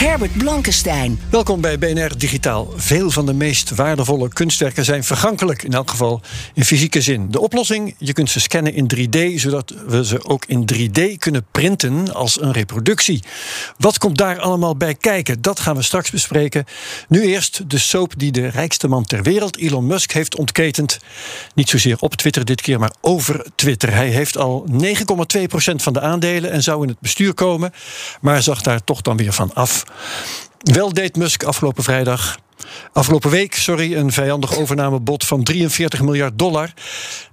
[0.00, 1.20] Herbert Blankenstein.
[1.30, 2.72] Welkom bij BNR Digitaal.
[2.76, 6.20] Veel van de meest waardevolle kunstwerken zijn vergankelijk, in elk geval
[6.54, 7.30] in fysieke zin.
[7.30, 11.46] De oplossing: je kunt ze scannen in 3D, zodat we ze ook in 3D kunnen
[11.52, 13.22] printen als een reproductie.
[13.76, 15.42] Wat komt daar allemaal bij kijken?
[15.42, 16.64] Dat gaan we straks bespreken.
[17.08, 20.98] Nu eerst de soap die de rijkste man ter wereld, Elon Musk, heeft ontketend.
[21.54, 23.92] Niet zozeer op Twitter dit keer, maar over Twitter.
[23.92, 24.76] Hij heeft al 9,2%
[25.76, 27.72] van de aandelen en zou in het bestuur komen,
[28.20, 29.84] maar zag daar toch dan weer van af.
[30.58, 32.38] Wel deed Musk afgelopen vrijdag.
[32.92, 36.72] Afgelopen week, sorry, een vijandig overnamebod van 43 miljard dollar.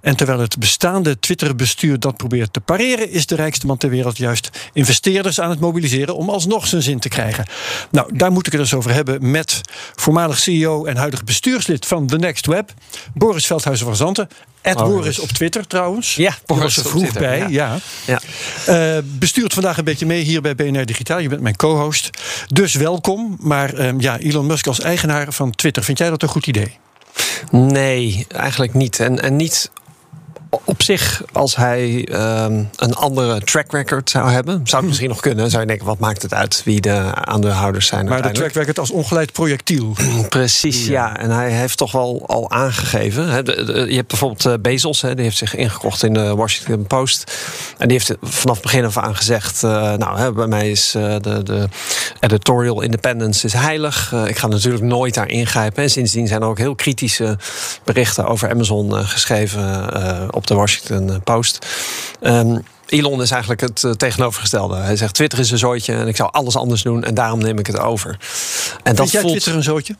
[0.00, 4.16] En terwijl het bestaande Twitter-bestuur dat probeert te pareren, is de rijkste man ter wereld
[4.16, 7.46] juist investeerders aan het mobiliseren om alsnog zijn zin te krijgen.
[7.90, 9.60] Nou, daar moet ik het dus over hebben met
[9.94, 12.72] voormalig CEO en huidig bestuurslid van The Next Web,
[13.14, 14.28] Boris Veldhuizen van Zanten.
[14.62, 16.14] Ed Boris op Twitter trouwens.
[16.14, 17.38] Ja, Boris er vroeg Twitter, bij.
[17.38, 17.46] ja.
[17.48, 18.20] Ja.
[18.66, 18.96] Ja.
[18.96, 21.18] Eh, bestuurt vandaag een beetje mee hier bij BNR Digitaal.
[21.18, 22.10] Je bent mijn co-host.
[22.46, 23.36] Dus welkom.
[23.40, 26.78] Maar ehm, ja, Elon Musk als eigenaar van Twitter, vind jij dat een goed idee?
[27.50, 29.00] Nee, eigenlijk niet.
[29.00, 29.70] En, en niet
[30.64, 35.20] op zich, als hij ehm, een andere track record zou hebben, zou het misschien nog
[35.20, 35.50] kunnen.
[35.50, 38.08] Zou je denken, wat maakt het uit wie de aandeelhouders zijn?
[38.08, 39.94] Maar de track record als ongeleid projectiel.
[40.28, 41.16] Precies, ja.
[41.16, 43.28] En hij heeft toch wel al aangegeven.
[43.28, 46.34] Hè, de- de- je hebt bijvoorbeeld eh, Bezos, hè, die heeft zich ingekocht in de
[46.34, 47.32] Washington Post.
[47.78, 51.16] En die heeft vanaf het begin af aan gezegd: eh, Nou, bij mij is eh,
[51.20, 51.68] de, de
[52.20, 54.12] editorial independence is heilig.
[54.12, 55.82] Eh, ik ga natuurlijk nooit daar ingrijpen.
[55.82, 57.38] En sindsdien zijn er ook heel kritische
[57.84, 61.66] berichten over Amazon eh, geschreven eh, op de Washington Post.
[62.20, 64.76] Ehm, Elon is eigenlijk het eh, tegenovergestelde.
[64.76, 67.58] Hij zegt: Twitter is een zooitje en ik zou alles anders doen en daarom neem
[67.58, 68.18] ik het over.
[68.82, 69.96] En Vind jij Twitter een zootje?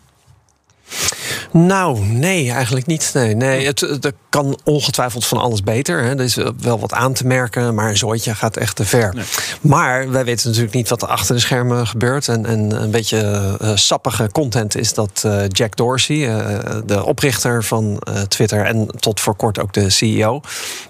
[1.52, 3.10] Nou, nee, eigenlijk niet.
[3.14, 3.66] Nee, nee.
[3.66, 6.02] Het, het- kan ongetwijfeld van alles beter.
[6.02, 6.10] Hè.
[6.10, 9.14] Er is wel wat aan te merken, maar een zooitje gaat echt te ver.
[9.60, 12.28] Maar wij weten natuurlijk niet wat er achter de schermen gebeurt.
[12.28, 17.64] En, en een beetje eh, sappige content is dat eh, Jack Dorsey, eh, de oprichter
[17.64, 20.40] van Twitter en tot voor kort ook de CEO,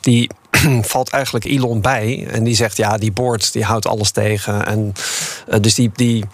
[0.00, 0.30] die
[0.82, 2.26] valt eigenlijk Elon bij.
[2.30, 4.66] En die zegt, ja, die board die houdt alles tegen.
[4.66, 4.92] En
[5.60, 5.90] dus die...
[5.94, 6.24] die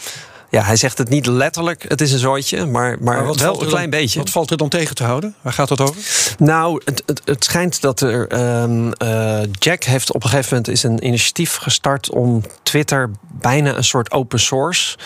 [0.54, 3.66] ja, hij zegt het niet letterlijk, het is een zooitje, maar, maar, wat wel een
[3.68, 4.18] klein dan- beetje.
[4.18, 5.34] Wat valt er dan tegen te houden?
[5.40, 5.96] Waar gaat het over?
[6.38, 8.28] Nou, het, het, het schijnt dat er.
[8.28, 13.76] ehm, eh, Jack heeft op een gegeven moment is een initiatief gestart om Twitter bijna
[13.76, 14.96] een soort open source.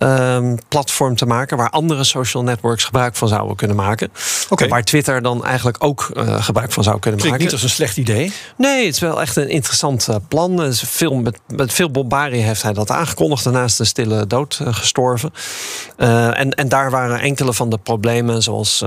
[0.00, 4.12] Ehm, platform te maken waar andere social networks gebruik van zouden kunnen maken.
[4.68, 7.44] Waar Twitter dan eigenlijk ook eh, gebruik van zou kunnen Klinkt maken.
[7.44, 8.32] niet als een slecht idee.
[8.56, 10.62] Nee, het is wel echt een interessant eh, plan.
[10.62, 13.44] Is veel, met, met veel bombarie heeft hij dat aangekondigd.
[13.44, 15.32] Daarnaast een stille dood eh, gestorven.
[15.96, 18.78] En, en daar waren enkele van de problemen, zoals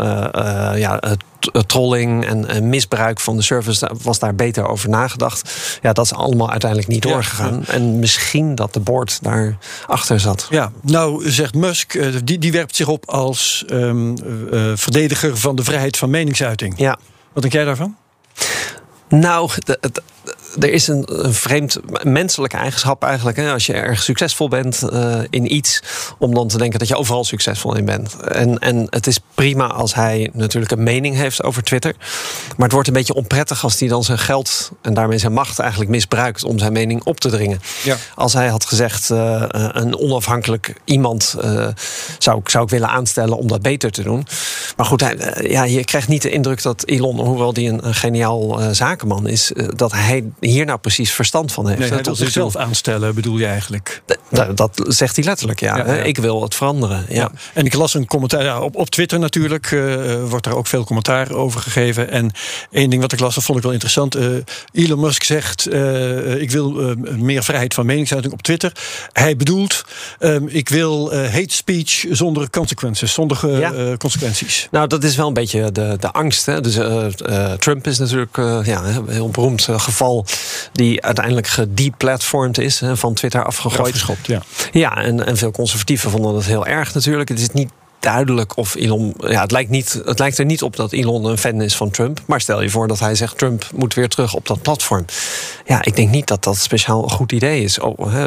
[0.75, 1.23] ja, het
[1.65, 5.51] trolling en eh, misbruik van de service, was daar beter over nagedacht.
[5.81, 7.65] Ja, dat is allemaal uiteindelijk niet Ja, doorgegaan.
[7.65, 10.47] En misschien dat de board daar achter zat.
[10.49, 14.15] Ja, nou zegt Musk, eh, die, die werpt zich op als ehm,
[14.51, 16.73] eh, eh, verdediger van de vrijheid van meningsuiting.
[16.77, 16.97] Ja.
[17.33, 17.95] Wat denk jij daarvan?
[19.09, 19.79] Nou, de-
[20.59, 23.37] er is een, een vreemd menselijke eigenschap eigenlijk.
[23.37, 25.81] Hè, als je erg succesvol bent eh, in iets,
[26.17, 28.15] om dan te denken dat je overal succesvol in bent.
[28.21, 31.95] En, en het is prima als hij natuurlijk een mening heeft over Twitter.
[32.55, 35.59] Maar het wordt een beetje onprettig als hij dan zijn geld en daarmee zijn macht
[35.59, 37.61] eigenlijk misbruikt om zijn mening op te dringen.
[37.83, 37.97] Ja.
[38.15, 41.35] Als hij had gezegd, eh, eh, een onafhankelijk iemand
[42.17, 44.25] zou, ik- zou ik willen aanstellen om dat beter te doen.
[44.77, 45.17] Maar goed, hij,
[45.49, 49.51] ja, je krijgt niet de indruk dat Elon, hoewel die een, een geniaal zakenman is,
[49.75, 51.79] dat hij hier nou precies verstand van heeft.
[51.79, 54.01] Nee, hij wil zichzelf aanstellen, bedoel je eigenlijk?
[54.29, 55.77] Dat, dat zegt hij letterlijk, ja.
[55.77, 56.01] Ja, ja.
[56.01, 57.05] Ik wil het veranderen.
[57.09, 57.15] Ja.
[57.15, 57.31] Ja.
[57.53, 59.71] En ik las een commentaar op, op Twitter natuurlijk.
[59.71, 62.09] eh, wordt daar ook veel commentaar over gegeven.
[62.09, 62.31] En
[62.71, 64.15] één ding wat ik las, dat vond ik wel interessant.
[64.15, 64.25] Eh,
[64.71, 65.73] Elon Musk zegt:
[66.37, 68.71] Ik wil meer vrijheid van meningsuiting op Twitter.
[69.11, 69.83] Hij bedoelt:
[70.47, 73.37] Ik wil hate speech zonder consequenties, zonder
[73.97, 74.67] consequenties.
[74.71, 76.45] Nou, dat is wel een beetje de, de angst.
[76.45, 76.61] Hè?
[76.61, 76.73] Dus,
[77.59, 78.35] Trump is natuurlijk
[78.65, 80.25] ja, een heel beroemd geval.
[80.71, 84.05] Die uiteindelijk gedeplatformd is, hè, van Twitter afgegooid.
[84.25, 84.41] Ja.
[84.71, 87.29] Ja, en, en veel conservatieven vonden dat heel erg natuurlijk.
[87.29, 87.69] Het is niet
[88.03, 89.13] duidelijk of Elon.
[89.17, 91.91] Ja, het, lijkt niet, het lijkt er niet op dat Elon een fan is van
[91.91, 92.21] Trump.
[92.25, 95.05] Maar stel je voor dat hij zegt: Trump moet weer terug op dat platform.
[95.65, 97.79] Ja, ik denk niet dat dat speciaal een goed idee is.
[97.79, 98.23] Oh, hè,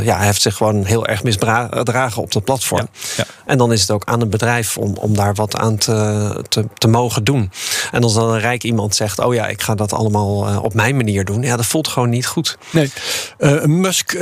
[0.00, 2.88] ja, hij heeft zich gewoon heel erg misdragen op dat platform.
[3.16, 6.44] Ja, En dan is het ook aan het bedrijf om, om daar wat aan te,
[6.48, 7.50] te, te, mogen doen.
[7.92, 10.74] En als dan een rijk iemand zegt: Oh ja, ik ga dat allemaal uh, op
[10.74, 11.42] mijn manier doen.
[11.42, 12.58] Ja, dat voelt gewoon niet goed.
[12.70, 12.90] Nee.
[13.38, 14.20] Uh, Musk uh,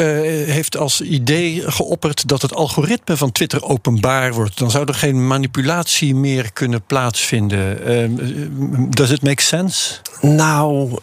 [0.51, 4.59] heeft als idee geopperd dat het algoritme van Twitter openbaar wordt.
[4.59, 8.91] Dan zou er geen manipulatie meer kunnen plaatsvinden.
[8.91, 9.95] does it make sense?
[10.21, 10.99] Nou,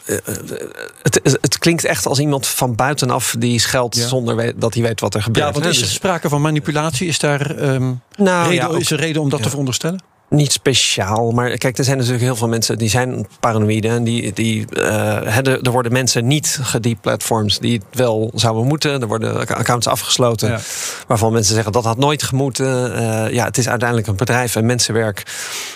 [1.01, 5.15] het, het, klinkt echt als iemand van buitenaf die scheldt zonder dat hij weet wat
[5.15, 5.45] er gebeurt.
[5.45, 7.07] Ja, want is er dus- sprake van manipulatie?
[7.07, 10.01] Is daar um, nou, reden, ja, is er reden om dat te veronderstellen?
[10.33, 13.87] Niet speciaal, maar kijk, er zijn natuurlijk heel veel mensen die zijn paranoïde.
[13.87, 19.01] En die, die, uh, er, worden mensen niet gedeplatforms die het wel zouden moeten.
[19.01, 20.59] Er worden accounts afgesloten
[21.07, 22.91] waarvan mensen zeggen dat had nooit gemoeten.
[22.91, 25.23] Uh, ja, het is uiteindelijk een bedrijf en mensenwerk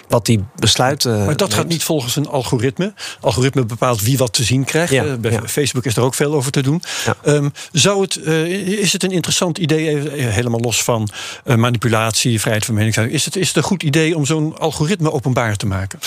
[0.08, 1.26] wat die besluiten.
[1.26, 2.94] Maar dat gaat niet volgens een algoritme.
[3.22, 4.94] Algoritme bepaalt wie wat te zien krijgt.
[4.94, 6.82] Ja, uh, bij Facebook is er ook veel over te doen.
[7.26, 8.18] Um, zou het,
[8.66, 11.10] is het een interessant idee, helemaal los van
[11.44, 13.20] manipulatie, vrijheid van meningsuiting?
[13.20, 16.00] Is het, is het een goed idee om zo'n algoritme openbaar te maken?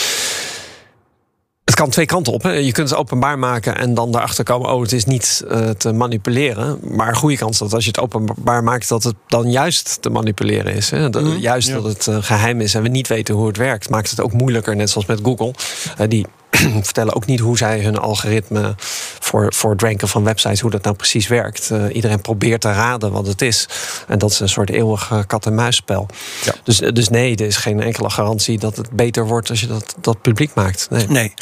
[1.65, 2.43] Het kan twee kanten op.
[2.43, 2.51] Hè.
[2.51, 5.93] Je kunt het openbaar maken en dan daarachter komen: oh, het is niet uh, te
[5.93, 6.79] manipuleren.
[6.83, 10.11] Maar een goede kans dat als je het openbaar maakt, dat het dan juist te
[10.11, 10.91] manipuleren is.
[10.91, 11.09] Hè.
[11.09, 14.11] Mm, juist dat het uh, geheim is en we niet weten hoe het werkt, maakt
[14.11, 14.77] het ook moeilijker.
[14.77, 15.55] Net zoals met Google.
[16.01, 16.27] Uh, die
[16.83, 18.75] vertellen ook niet hoe zij hun algoritme
[19.19, 21.71] voor, voor het ranken van websites, hoe dat nou precies werkt.
[21.73, 23.69] Uh, iedereen probeert te raden wat het is.
[24.09, 26.07] En dat is een soort eeuwig kat-en-muisspel.
[26.45, 26.55] Ja.
[26.65, 29.95] Dus, dus nee, er is geen enkele garantie dat het beter wordt als je dat,
[30.01, 30.87] dat publiek maakt.
[30.91, 31.07] Nee.
[31.09, 31.35] nee.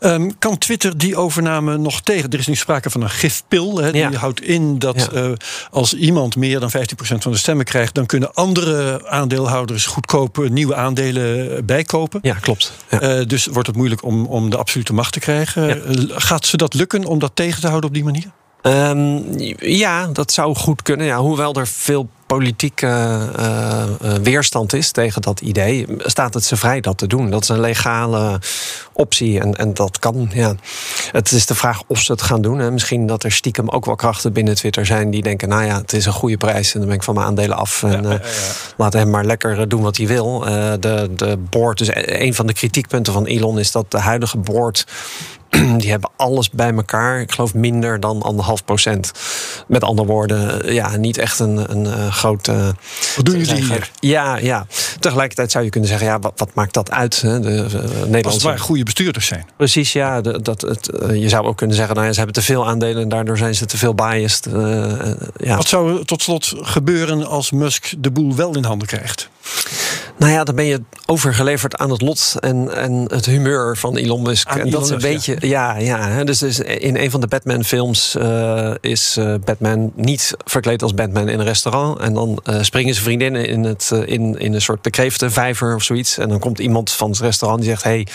[0.00, 2.30] Um, kan Twitter die overname nog tegen?
[2.30, 3.78] Er is nu sprake van een gifpil.
[3.78, 4.12] Hè, die ja.
[4.12, 5.22] houdt in dat ja.
[5.22, 5.32] uh,
[5.70, 10.74] als iemand meer dan 15% van de stemmen krijgt, dan kunnen andere aandeelhouders goedkoop nieuwe
[10.74, 12.20] aandelen bijkopen.
[12.22, 12.72] Ja, klopt.
[12.90, 15.66] Uh, dus wordt het moeilijk om, om de absolute macht te krijgen.
[15.66, 16.20] Ja.
[16.20, 18.30] Gaat ze dat lukken om dat tegen te houden op die manier?
[18.66, 19.24] Um,
[19.58, 21.06] ja, dat zou goed kunnen.
[21.06, 22.86] Ja, hoewel er veel politieke
[23.38, 27.30] uh, uh, weerstand is tegen dat idee, staat het ze vrij dat te doen.
[27.30, 28.40] Dat is een legale
[28.92, 30.30] optie en, en dat kan.
[30.32, 30.54] Ja.
[31.12, 32.58] Het is de vraag of ze het gaan doen.
[32.58, 32.70] Hè.
[32.70, 35.92] Misschien dat er stiekem ook wel krachten binnen Twitter zijn die denken: nou ja, het
[35.92, 37.82] is een goede prijs en dan ben ik van mijn aandelen af.
[37.82, 38.20] En ja, ja, ja.
[38.76, 40.38] laat hem maar lekker doen wat hij wil.
[40.80, 44.86] de, de board, dus een van de kritiekpunten van Elon is dat de huidige board
[45.80, 47.20] die hebben alles bij elkaar.
[47.20, 49.12] Ik geloof minder dan anderhalf procent.
[49.66, 52.74] Met andere woorden, ja, niet echt een, een, grote.
[53.16, 53.90] Wat doen jullie hier?
[54.00, 54.66] Ja, ja.
[55.00, 57.20] Tegelijkertijd zou je kunnen zeggen, ja, wat, wat maakt dat uit?
[57.20, 57.40] Hè?
[57.40, 58.24] De, de Nederlandse...
[58.24, 59.46] Als het goede bestuurders zijn.
[59.56, 60.20] Precies, ja.
[60.20, 63.02] De, dat, het, je zou ook kunnen zeggen, nou ja, ze hebben te veel aandelen
[63.02, 64.46] en daardoor zijn ze te veel biased.
[64.46, 64.92] Uh,
[65.36, 65.56] ja.
[65.56, 69.28] Wat zou er tot slot gebeuren als Musk de boel wel in handen krijgt?
[70.16, 74.22] Nou ja, dan ben je overgeleverd aan het lot en, en het humeur van Elon
[74.22, 74.48] Musk.
[74.48, 75.48] Aan en Elon dat is een Musk, beetje.
[75.48, 76.24] Ja, ja.
[76.24, 81.28] Dus, dus in een van de Batman-films uh, is uh, Batman niet verkleed als Batman
[81.28, 81.98] in een restaurant.
[81.98, 85.82] En dan uh, springen zijn vriendinnen in, het, in, in een soort de kreeftenvijver of
[85.82, 86.18] zoiets.
[86.18, 88.06] En dan komt iemand van het restaurant die zegt: Hey,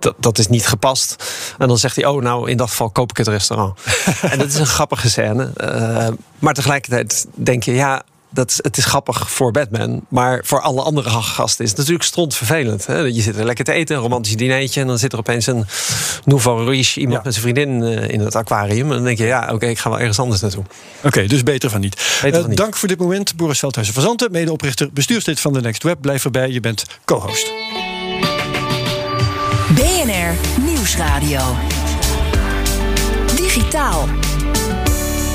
[0.00, 1.24] dat, dat is niet gepast.
[1.58, 3.78] En dan zegt hij, oh, nou, in dat geval koop ik het restaurant.
[4.30, 5.50] en dat is een grappige scène.
[5.56, 10.04] Uh, maar tegelijkertijd denk je, ja, dat, het is grappig voor Batman.
[10.08, 12.86] Maar voor alle andere gasten is het natuurlijk strontvervelend.
[12.86, 12.98] Hè?
[12.98, 14.80] Je zit er lekker te eten, een romantisch dinertje...
[14.80, 15.66] en dan zit er opeens een
[16.24, 17.24] nouveau riche iemand ja.
[17.24, 18.88] met zijn vriendin uh, in het aquarium.
[18.88, 20.64] En dan denk je, ja, oké, okay, ik ga wel ergens anders naartoe.
[20.98, 22.18] Oké, okay, dus beter van niet.
[22.22, 22.58] Beter van niet.
[22.58, 24.30] Dank voor dit moment, Boris Veldhuizen van Zanten...
[24.30, 26.00] medeoprichter, bestuurslid van de Next Web.
[26.00, 27.52] Blijf erbij, je bent co-host.
[29.74, 31.40] BNR Nieuwsradio.
[33.36, 34.29] Digitaal.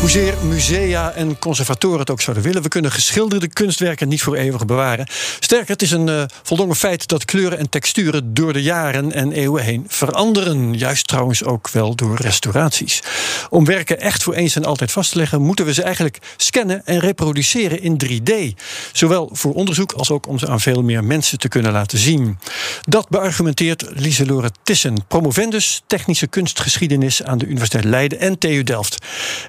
[0.05, 4.65] Hoezeer musea en conservatoren het ook zouden willen, we kunnen geschilderde kunstwerken niet voor eeuwig
[4.65, 5.07] bewaren.
[5.39, 9.31] Sterker, het is een uh, voldongen feit dat kleuren en texturen door de jaren en
[9.31, 10.77] eeuwen heen veranderen.
[10.77, 13.03] Juist trouwens ook wel door restauraties.
[13.49, 16.85] Om werken echt voor eens en altijd vast te leggen, moeten we ze eigenlijk scannen
[16.85, 18.59] en reproduceren in 3D.
[18.91, 22.39] Zowel voor onderzoek als ook om ze aan veel meer mensen te kunnen laten zien.
[22.81, 28.97] Dat beargumenteert Lieselore Tissen, promovendus technische kunstgeschiedenis aan de Universiteit Leiden en TU Delft.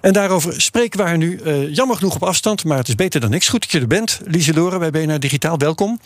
[0.00, 3.20] En daarover spreken we haar nu uh, jammer genoeg op afstand, maar het is beter
[3.20, 3.48] dan niks.
[3.48, 5.58] Goed dat je er bent, Lieselore bij BNR Digitaal.
[5.58, 6.00] Welkom.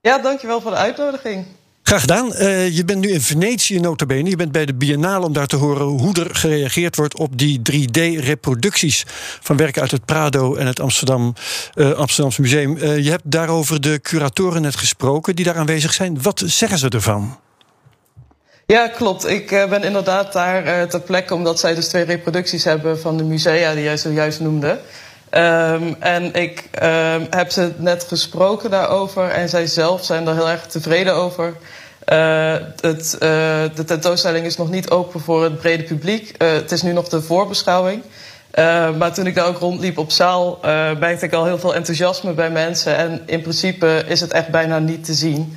[0.00, 1.46] Ja, dankjewel voor de uitnodiging.
[1.88, 2.32] Graag gedaan.
[2.32, 4.30] Uh, je bent nu in Venetië notabene.
[4.30, 7.60] Je bent bij de Biennale om daar te horen hoe er gereageerd wordt op die
[7.72, 9.04] 3D-reproducties
[9.40, 11.34] van werken uit het Prado en het Amsterdam,
[11.74, 12.76] uh, Amsterdamse Museum.
[12.76, 16.22] Uh, je hebt daarover de curatoren net gesproken die daar aanwezig zijn.
[16.22, 17.38] Wat zeggen ze ervan?
[18.72, 19.26] Ja, klopt.
[19.26, 23.16] Ik uh, ben inderdaad daar uh, ter plekke omdat zij dus twee reproducties hebben van
[23.16, 24.78] de musea die jij zojuist noemde.
[25.30, 30.48] Ehm, en ik ehm, heb ze net gesproken daarover en zij zelf zijn er heel
[30.48, 31.54] erg tevreden over.
[32.12, 33.16] Uh, het,
[33.74, 36.34] de tentoonstelling is nog niet open voor het brede publiek.
[36.38, 38.02] Het is nu nog de voorbeschouwing.
[38.98, 40.58] maar toen ik daar ook rondliep op zaal,
[40.98, 42.96] merkte ik al heel veel enthousiasme bij mensen.
[42.96, 45.56] En in principe is het echt bijna niet te zien.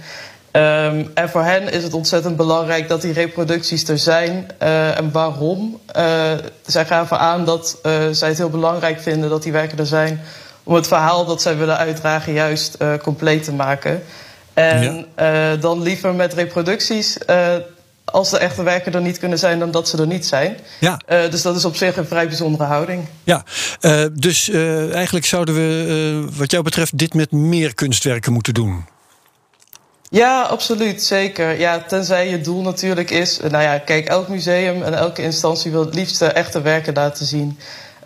[0.51, 4.47] Um, en voor hen is het ontzettend belangrijk dat die reproducties er zijn.
[4.61, 5.79] Uh, en waarom?
[5.97, 6.31] Uh,
[6.65, 10.21] zij gaven aan dat uh, zij het heel belangrijk vinden dat die werken er zijn.
[10.63, 14.03] Om het verhaal dat zij willen uitdragen juist compleet te maken.
[14.53, 15.55] En ja.
[15.55, 17.17] dan liever met reproducties.
[18.05, 20.57] als de echte werken er niet kunnen zijn, dan dat ze er niet zijn.
[20.79, 20.99] Ja.
[21.07, 23.05] dus dat is op zich een vrij bijzondere houding.
[23.23, 23.43] Ja,
[24.13, 28.85] dus eigenlijk zouden we, wat jou betreft, dit met meer kunstwerken moeten doen.
[30.11, 31.59] Ja, absoluut, zeker.
[31.59, 33.39] Ja, tenzij je doel natuurlijk is...
[33.39, 37.59] Nou ja, kijk, elk museum en elke instantie wil het liefst echte werken laten zien.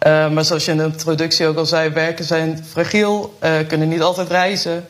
[0.07, 3.87] Uh, maar zoals je in de introductie ook al zei, werken zijn fragiel, uh, kunnen
[3.87, 4.87] niet altijd reizen.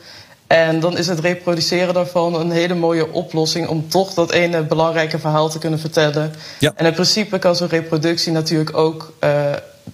[0.48, 5.20] En dan is het reproduceren daarvan een hele mooie oplossing om toch dat ene belangrijke
[5.20, 6.34] verhaal te kunnen vertellen.
[6.60, 6.72] Ja.
[6.76, 9.30] En in principe kan zo'n reproductie natuurlijk ook uh,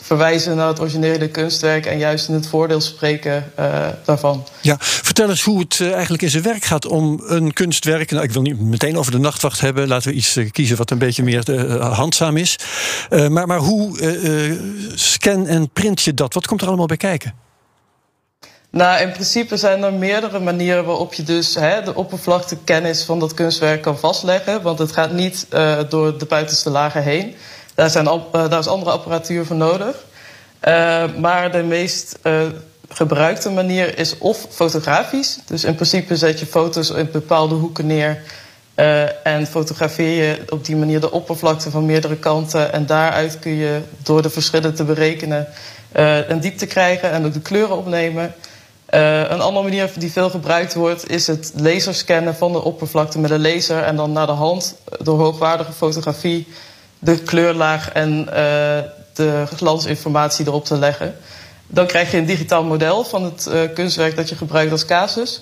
[0.02, 4.48] verwijzen naar het originele kunstwerk en juist in het voordeel spreken uh, daarvan.
[4.62, 8.12] Ja, vertel eens hoe het uh, eigenlijk in zijn werk gaat om een kunstwerk.
[8.12, 9.88] Nou, ik wil niet meteen over de nachtwacht hebben.
[9.88, 11.44] Laten we iets uh, kiezen wat een beetje meer
[11.80, 12.56] handzaam is.
[13.10, 13.98] maar, maar hoe
[14.96, 16.34] scan en print je dat?
[16.34, 17.34] Wat komt er allemaal bij kijken?
[18.70, 23.34] Nou, in principe zijn er meerdere manieren waarop je dus hè, de oppervlaktekennis van dat
[23.34, 24.62] kunstwerk kan vastleggen.
[24.62, 25.48] Want het gaat niet
[25.90, 27.36] door de buitenste lagen heen.
[27.82, 29.96] Daar, zijn, daar is andere apparatuur voor nodig.
[30.68, 32.42] Uh, maar de meest uh,
[32.90, 35.38] gebruikte manier is of fotografisch.
[35.46, 38.22] Dus in principe zet je foto's in bepaalde hoeken neer.
[39.24, 42.74] en fotografeer je op die manier de oppervlakte van meerdere kanten.
[42.74, 45.48] En daaruit kun je door de verschillen te berekenen
[46.28, 48.34] een diepte krijgen en ook de kleuren opnemen.
[48.86, 53.42] een andere manier die veel gebruikt wordt is het laserscannen van de oppervlakte met een
[53.42, 53.84] laser.
[53.84, 56.48] En dan naar de hand door hoogwaardige fotografie
[57.04, 58.34] de kleurlaag en uh,
[59.14, 61.16] de glansinformatie erop te leggen.
[61.68, 65.42] Dan krijg je een digitaal model van het uh, kunstwerk dat je gebruikt als casus.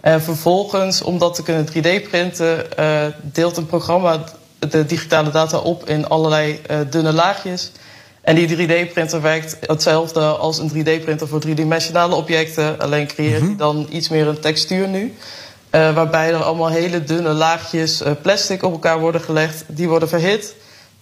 [0.00, 4.24] En vervolgens, om dat te kunnen 3D-printen, uh, deelt een programma
[4.58, 7.72] de digitale data op in allerlei dunne laagjes.
[8.20, 12.78] En die 3D-printer werkt hetzelfde als een 3D-printer voor driedimensionale objecten.
[12.78, 13.56] Alleen creëert hij -hmm.
[13.56, 15.14] dan iets meer een textuur nu.
[15.70, 19.64] waarbij er allemaal hele dunne laagjes plastic op elkaar worden gelegd.
[19.66, 20.54] Die worden verhit.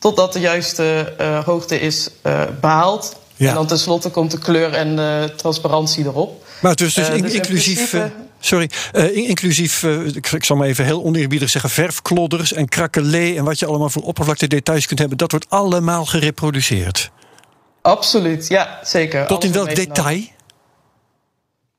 [0.06, 3.16] Totdat de juiste uh, hoogte is uh, behaald.
[3.34, 3.48] Ja.
[3.48, 6.46] En dan tenslotte komt de kleur en de transparantie erop.
[6.60, 7.90] Maar dus, dus, in, dus inclusief.
[7.90, 9.82] Principe, sorry, uh, inclusief,
[10.14, 13.90] ik, ik, zal maar even heel oneerbiedig zeggen, verfklodders en krakelee en wat je allemaal
[13.90, 17.10] voor oppervlakte details kunt hebben, dat wordt allemaal gereproduceerd.
[17.82, 19.26] Absoluut, ja, zeker.
[19.26, 20.22] Tot in welk detail?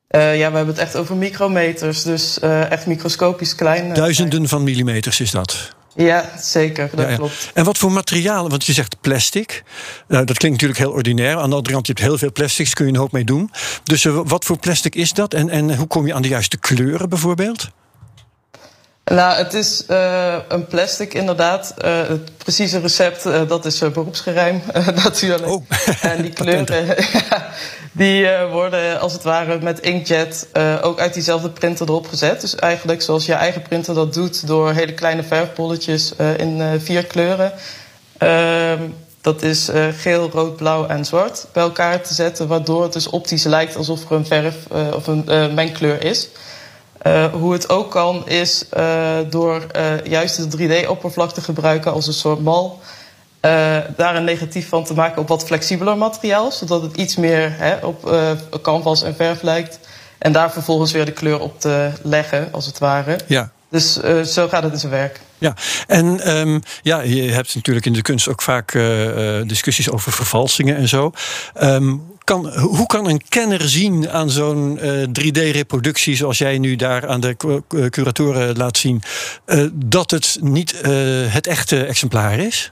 [0.10, 3.94] ja, we hebben het echt over micrometers, dus echt microscopisch klein.
[3.94, 5.76] Duizenden van millimeters is dat.
[5.98, 7.16] Ja, zeker, dat ja, ja.
[7.16, 7.52] klopt.
[7.54, 8.50] En wat voor materialen?
[8.50, 9.64] Want je zegt plastic.
[10.08, 11.38] Uh, dat klinkt natuurlijk heel ordinair.
[11.38, 13.52] Aan de andere kant, je hebt heel veel plastics, kun je een hoop mee doen.
[13.84, 15.34] Dus uh, wat voor plastic is dat?
[15.34, 17.70] En, en hoe kom je aan de juiste kleuren bijvoorbeeld?
[19.12, 21.74] Nou, het is uh, een plastic inderdaad.
[21.84, 24.62] het precieze recept, dat is beroepsgeheim
[25.04, 25.52] natuurlijk.
[25.52, 25.64] Oh.
[26.12, 26.96] en die kleuren,
[27.92, 30.48] die worden als het ware met inkjet
[30.82, 32.42] ook uit diezelfde printer erop gezet.
[32.42, 37.52] Dus eigenlijk zoals je eigen printer dat doet door hele kleine verfbolletjes in vier kleuren.
[38.18, 38.82] Ehm,
[39.22, 43.44] dat is geel, rood, blauw en zwart bij elkaar te zetten, waardoor het dus optisch
[43.44, 44.56] lijkt alsof er een verf
[44.94, 46.30] of een mengkleur is.
[47.32, 48.66] Hoe het ook kan is
[49.30, 49.66] door
[50.04, 52.82] juist de 3D-oppervlak te gebruiken als een soort mal.
[53.96, 57.86] Daar een negatief van te maken op wat flexibeler materiaal, zodat het iets meer hè,
[57.86, 58.20] op
[58.62, 59.80] canvas en verf lijkt.
[60.18, 63.20] En daar vervolgens weer de kleur op te leggen, als het ware.
[63.28, 63.52] Ja.
[63.70, 64.00] Dus
[64.34, 65.20] zo gaat het in zijn werk.
[65.38, 65.56] Ja,
[65.88, 68.80] en um, ja, je hebt natuurlijk in de kunst ook vaak
[69.46, 71.12] discussies over vervalsingen en zo.
[71.62, 74.80] Um, kan, hoe kan een kenner zien aan zo'n
[75.20, 77.36] 3D-reproductie, zoals jij nu daar aan de
[77.90, 79.02] curatoren laat zien,
[79.74, 80.82] dat het niet
[81.28, 82.72] het echte exemplaar is?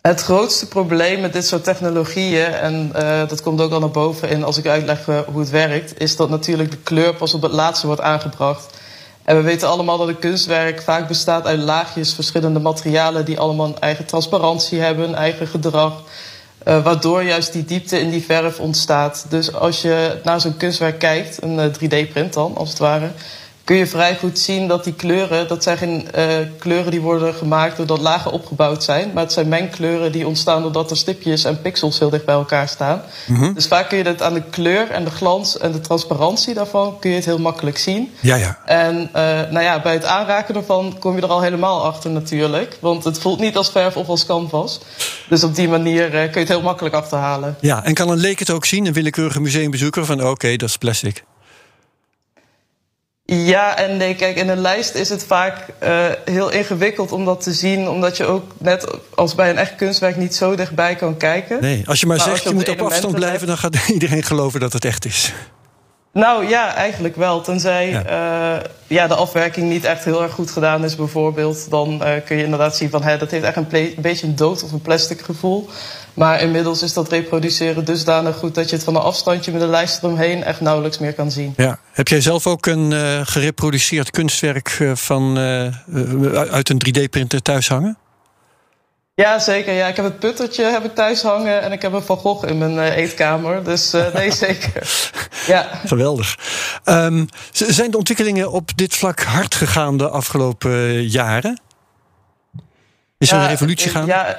[0.00, 2.90] Het grootste probleem met dit soort technologieën, en
[3.28, 6.30] dat komt ook al naar boven in als ik uitleg hoe het werkt, is dat
[6.30, 8.78] natuurlijk de kleur pas op het laatste wordt aangebracht.
[9.24, 13.66] En we weten allemaal dat een kunstwerk vaak bestaat uit laagjes, verschillende materialen die allemaal
[13.66, 16.02] een eigen transparantie hebben, een eigen gedrag.
[16.64, 19.26] Uh, waardoor juist die diepte in die verf ontstaat.
[19.28, 23.10] Dus als je naar zo'n kunstwerk kijkt, een 3D-print dan als het ware,
[23.70, 26.24] kun je vrij goed zien dat die kleuren, dat zijn geen uh,
[26.58, 30.90] kleuren die worden gemaakt doordat lagen opgebouwd zijn, maar het zijn mengkleuren die ontstaan doordat
[30.90, 33.02] er stipjes en pixels heel dicht bij elkaar staan.
[33.26, 33.54] Mm-hmm.
[33.54, 36.98] Dus vaak kun je het aan de kleur en de glans en de transparantie daarvan
[36.98, 38.12] kun je het heel makkelijk zien.
[38.20, 38.58] Ja, ja.
[38.64, 42.78] En uh, nou ja, bij het aanraken ervan kom je er al helemaal achter natuurlijk,
[42.80, 44.80] want het voelt niet als verf of als canvas.
[45.28, 47.56] Dus op die manier uh, kun je het heel makkelijk achterhalen.
[47.60, 50.76] Ja, en kan een leek het ook zien, een willekeurige museumbezoeker, van oké, dat is
[50.76, 51.24] plastic?
[53.32, 57.42] Ja en nee, kijk, in een lijst is het vaak uh, heel ingewikkeld om dat
[57.42, 61.16] te zien, omdat je ook net als bij een echt kunstwerk niet zo dichtbij kan
[61.16, 61.60] kijken.
[61.60, 63.46] Nee, als je maar, maar zegt je, je moet op afstand blijven, hebt...
[63.46, 65.32] dan gaat iedereen geloven dat het echt is.
[66.12, 67.40] Nou ja, eigenlijk wel.
[67.40, 68.56] Tenzij ja.
[68.56, 71.70] Uh, ja, de afwerking niet echt heel erg goed gedaan is, bijvoorbeeld.
[71.70, 74.36] Dan uh, kun je inderdaad zien van hé, dat heeft echt een, een, beetje een
[74.36, 75.68] dood of een plastic gevoel.
[76.14, 79.68] Maar inmiddels is dat reproduceren dusdanig goed dat je het van een afstandje met een
[79.68, 81.54] lijst eromheen echt nauwelijks meer kan zien.
[81.56, 81.78] Ja.
[81.92, 85.38] Heb jij zelf ook een uh, gereproduceerd kunstwerk van,
[86.50, 87.98] uit een 3D-printer thuis hangen?
[89.20, 89.72] Ja, zeker.
[89.74, 92.48] Ja, ik heb het puttertje heb ik thuis hangen en ik heb een Van Gogh
[92.48, 93.64] in mijn uh, eetkamer.
[93.64, 94.90] Dus uh, nee, zeker.
[95.46, 95.68] Ja.
[95.86, 96.38] Geweldig.
[96.84, 101.60] Um, zijn de ontwikkelingen op dit vlak hard gegaan de afgelopen jaren?
[103.18, 104.08] Is er ja, een revolutie gaande?
[104.12, 104.36] Ja,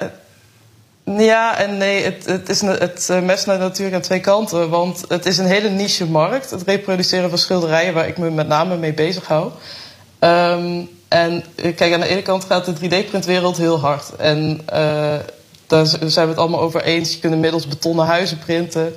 [1.17, 2.03] ja en nee.
[2.03, 4.69] Het, het, is, het mes naar natuurlijk aan twee kanten.
[4.69, 6.50] Want het is een hele niche markt.
[6.50, 9.51] Het reproduceren van schilderijen waar ik me met name mee bezig hou.
[10.19, 14.15] Um, en kijk, aan de ene kant gaat de 3D-printwereld heel hard.
[14.15, 15.15] En uh,
[15.68, 17.13] daar zijn we het allemaal over eens.
[17.13, 18.94] Je kunt inmiddels betonnen huizen printen.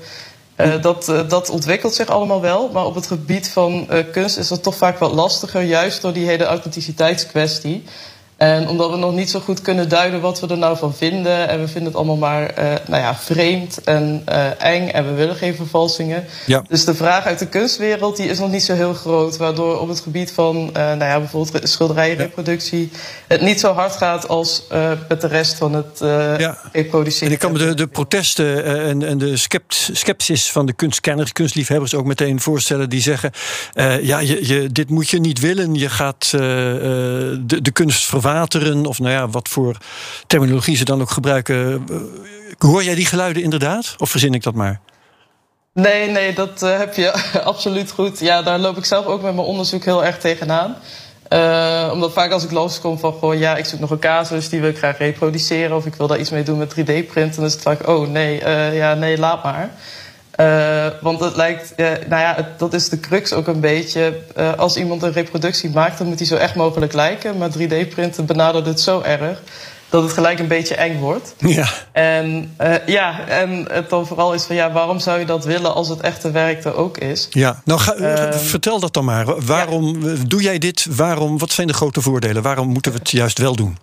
[0.56, 2.71] Uh, dat, dat ontwikkelt zich allemaal wel.
[2.73, 5.62] Maar op het gebied van kunst is dat toch vaak wat lastiger.
[5.62, 7.85] Juist door die hele authenticiteitskwestie.
[8.44, 11.48] En omdat we nog niet zo goed kunnen duiden wat we er nou van vinden.
[11.48, 14.88] En we vinden het allemaal maar uh, nou ja, vreemd en uh, eng.
[14.88, 16.24] En we willen geen vervalsingen.
[16.46, 16.64] Ja.
[16.68, 19.36] Dus de vraag uit de kunstwereld die is nog niet zo heel groot.
[19.36, 22.90] Waardoor op het gebied van uh, nou ja, bijvoorbeeld schilderijenreproductie...
[22.92, 22.98] Ja.
[23.28, 24.62] het niet zo hard gaat als
[25.08, 25.98] met de rest van het
[26.38, 26.58] ja.
[26.72, 27.28] reproduceren.
[27.28, 31.32] En ik kan me de, de protesten en, en de scept, sceptisch van de kunstkenners,
[31.32, 32.88] kunstliefhebbers ook meteen voorstellen.
[32.88, 33.30] Die zeggen,
[34.02, 35.74] ja, je, je, dit moet je niet willen.
[35.74, 38.32] Je gaat de, de kunst vervalsen
[38.86, 39.76] of nou ja, wat voor
[40.26, 41.85] terminologie ze dan ook gebruiken.
[42.59, 43.94] Hoor jij die geluiden inderdaad?
[43.98, 44.80] Of verzin ik dat maar?
[45.74, 47.12] Nee, nee, dat uh, heb je
[47.44, 48.20] absoluut goed.
[48.20, 50.76] Ja, daar loop ik zelf ook met mijn onderzoek heel erg tegenaan.
[51.28, 54.61] Uh, omdat vaak als ik loskom van gewoon ja, ik zoek nog een casus, die
[54.61, 57.52] wil ik graag reproduceren of ik wil daar iets mee doen met 3D-printen, dan is
[57.52, 59.70] het vaak oh nee, ja, nee, laat maar.
[60.40, 64.20] Uh, want het lijkt, uh, nou ja, het, dat is de crux ook een beetje.
[64.38, 67.38] Uh, als iemand een reproductie maakt, dan moet die zo echt mogelijk lijken.
[67.38, 69.42] Maar 3D-printen benadert het zo erg
[69.88, 71.35] dat het gelijk een beetje eng wordt.
[71.38, 71.66] Ja.
[71.92, 75.88] En ja, en het dan vooral is van ja, waarom zou je dat willen als
[75.88, 77.29] het echte werk er ook is?
[77.31, 79.44] Ja, nou ga, vertel dat dan maar.
[79.44, 80.14] Waarom ja.
[80.27, 80.87] doe jij dit?
[80.90, 82.42] Waarom, wat zijn de grote voordelen?
[82.42, 83.79] Waarom moeten we het juist wel doen?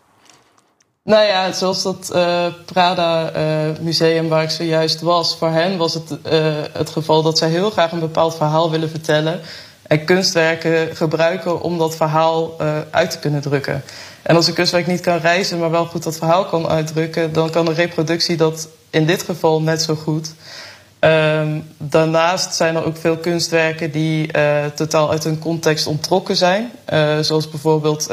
[1.04, 5.38] Nou ja, zoals dat uh, Prada uh, museum waar ik zojuist was.
[5.38, 8.90] Voor hen was het uh, het geval dat zij heel graag een bepaald verhaal willen
[8.90, 9.40] vertellen.
[9.82, 12.60] En kunstwerken gebruiken om dat verhaal
[12.92, 13.84] uit te kunnen drukken.
[14.22, 17.34] En als een kunstwerk niet kan reizen, maar wel goed dat verhaal kan uitdrukken...
[17.34, 20.34] dan kan een reproductie dat in dit geval net zo goed.
[21.00, 24.32] Um, daarnaast zijn er ook veel kunstwerken die
[24.76, 26.72] totaal uit hun context onttrokken zijn.
[27.22, 28.10] zoals bijvoorbeeld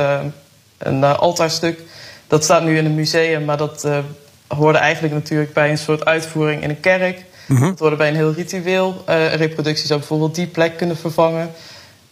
[0.79, 1.81] een altaarstuk
[2.28, 3.98] dat staat nu in een museum, maar dat uh,
[4.46, 7.24] hoorde eigenlijk natuurlijk bij een soort uitvoering in een kerk.
[7.46, 7.68] Mm -hmm.
[7.68, 9.04] Dat hoorde bij een heel ritueel.
[9.08, 11.50] Uh, reproductie zou bijvoorbeeld die plek kunnen vervangen.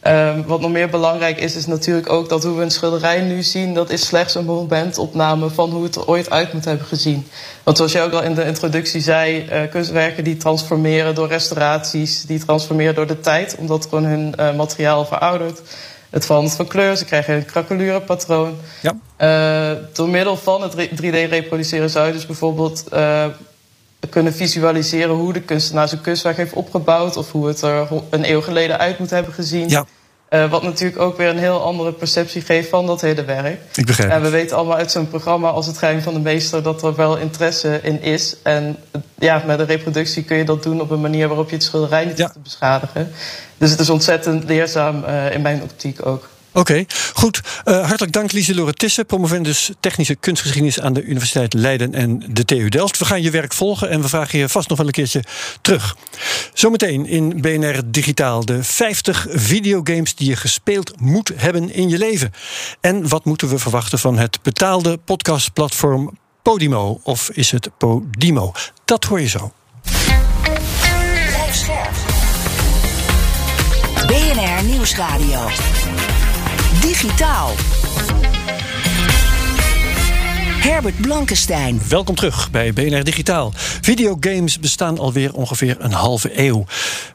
[0.07, 3.42] Um, wat nog meer belangrijk is, is natuurlijk ook dat hoe we een schilderij nu
[3.42, 7.26] zien, dat is slechts een momentopname van hoe het er ooit uit moet hebben gezien.
[7.62, 12.22] Want zoals jij ook al in de introductie zei, uh, kunstwerken die transformeren door restauraties,
[12.22, 15.61] die transformeren door de tijd, omdat gewoon hun uh, materiaal veroudert.
[16.16, 18.57] Het verandert van kleur, ze krijgen een krakelurenpatroon.
[18.83, 18.96] Ja.
[19.72, 23.26] Uh, door middel van het 3D-reproduceren zou je dus bijvoorbeeld uh,
[24.11, 28.40] kunnen visualiseren hoe de kunstenaar zijn kunstwerk heeft opgebouwd of hoe het er een eeuw
[28.40, 29.68] geleden uit moet hebben gezien.
[29.68, 29.87] Ja.
[30.31, 33.61] Uh, wat natuurlijk ook weer een heel andere perceptie geeft van dat hele werk.
[33.75, 34.11] Ik begrijp.
[34.11, 36.95] En we weten allemaal uit zo'n programma als Het Geheim van de Meester dat er
[36.95, 38.37] wel interesse in is.
[38.43, 38.77] En
[39.15, 42.05] ja, met een reproductie kun je dat doen op een manier waarop je het schilderij
[42.05, 42.23] niet ja.
[42.23, 43.11] hoeft te beschadigen.
[43.59, 46.29] Dus het is ontzettend leerzaam uh, in mijn optiek ook.
[46.57, 47.40] Oké, goed.
[47.64, 52.69] Uh, hartelijk dank Lieselore Tissen, promovendus technische kunstgeschiedenis aan de Universiteit Leiden en de TU
[52.69, 52.99] Delft.
[52.99, 55.25] We gaan je werk volgen en we vragen je vast nog wel een keertje
[55.61, 55.97] terug.
[56.55, 62.33] Zometeen in BNR Digitaal de 50 videogames die je gespeeld moet hebben in je leven.
[62.81, 67.01] En wat moeten we verwachten van het betaalde podcastplatform Podimo?
[67.03, 68.53] Of is het Podimo?
[68.85, 69.53] Dat hoor je zo.
[74.07, 75.49] BNR Nieuwsradio.
[76.87, 77.51] Digitaal.
[80.61, 81.81] Herbert Blankenstein.
[81.88, 83.53] Welkom terug bij BNR Digitaal.
[83.81, 86.64] Videogames bestaan alweer ongeveer een halve eeuw.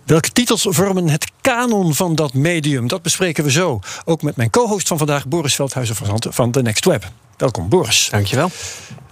[0.06, 2.88] Welke titels vormen het kanon van dat medium?
[2.88, 3.80] Dat bespreken we zo.
[4.06, 5.96] Ook met mijn co-host van vandaag, Boris Veldhuizen
[6.30, 7.12] van The Next Web.
[7.38, 8.08] Welkom, Boris.
[8.12, 8.52] Dankjewel.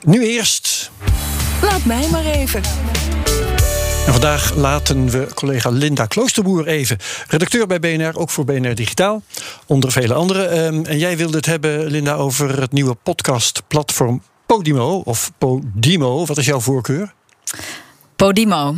[0.01, 0.91] Nu eerst.
[1.61, 2.61] Laat mij maar even.
[4.09, 6.97] En vandaag laten we collega Linda Kloosterboer even.
[7.27, 9.21] Redacteur bij BNR, ook voor BNR Digitaal.
[9.65, 10.51] Onder vele anderen.
[10.51, 15.01] Ehm, en jij wilde het hebben, Linda, over het nieuwe podcastplatform Podimo.
[15.05, 16.25] Of Podimo.
[16.25, 17.13] Wat is jouw voorkeur?
[18.15, 18.75] Podimo.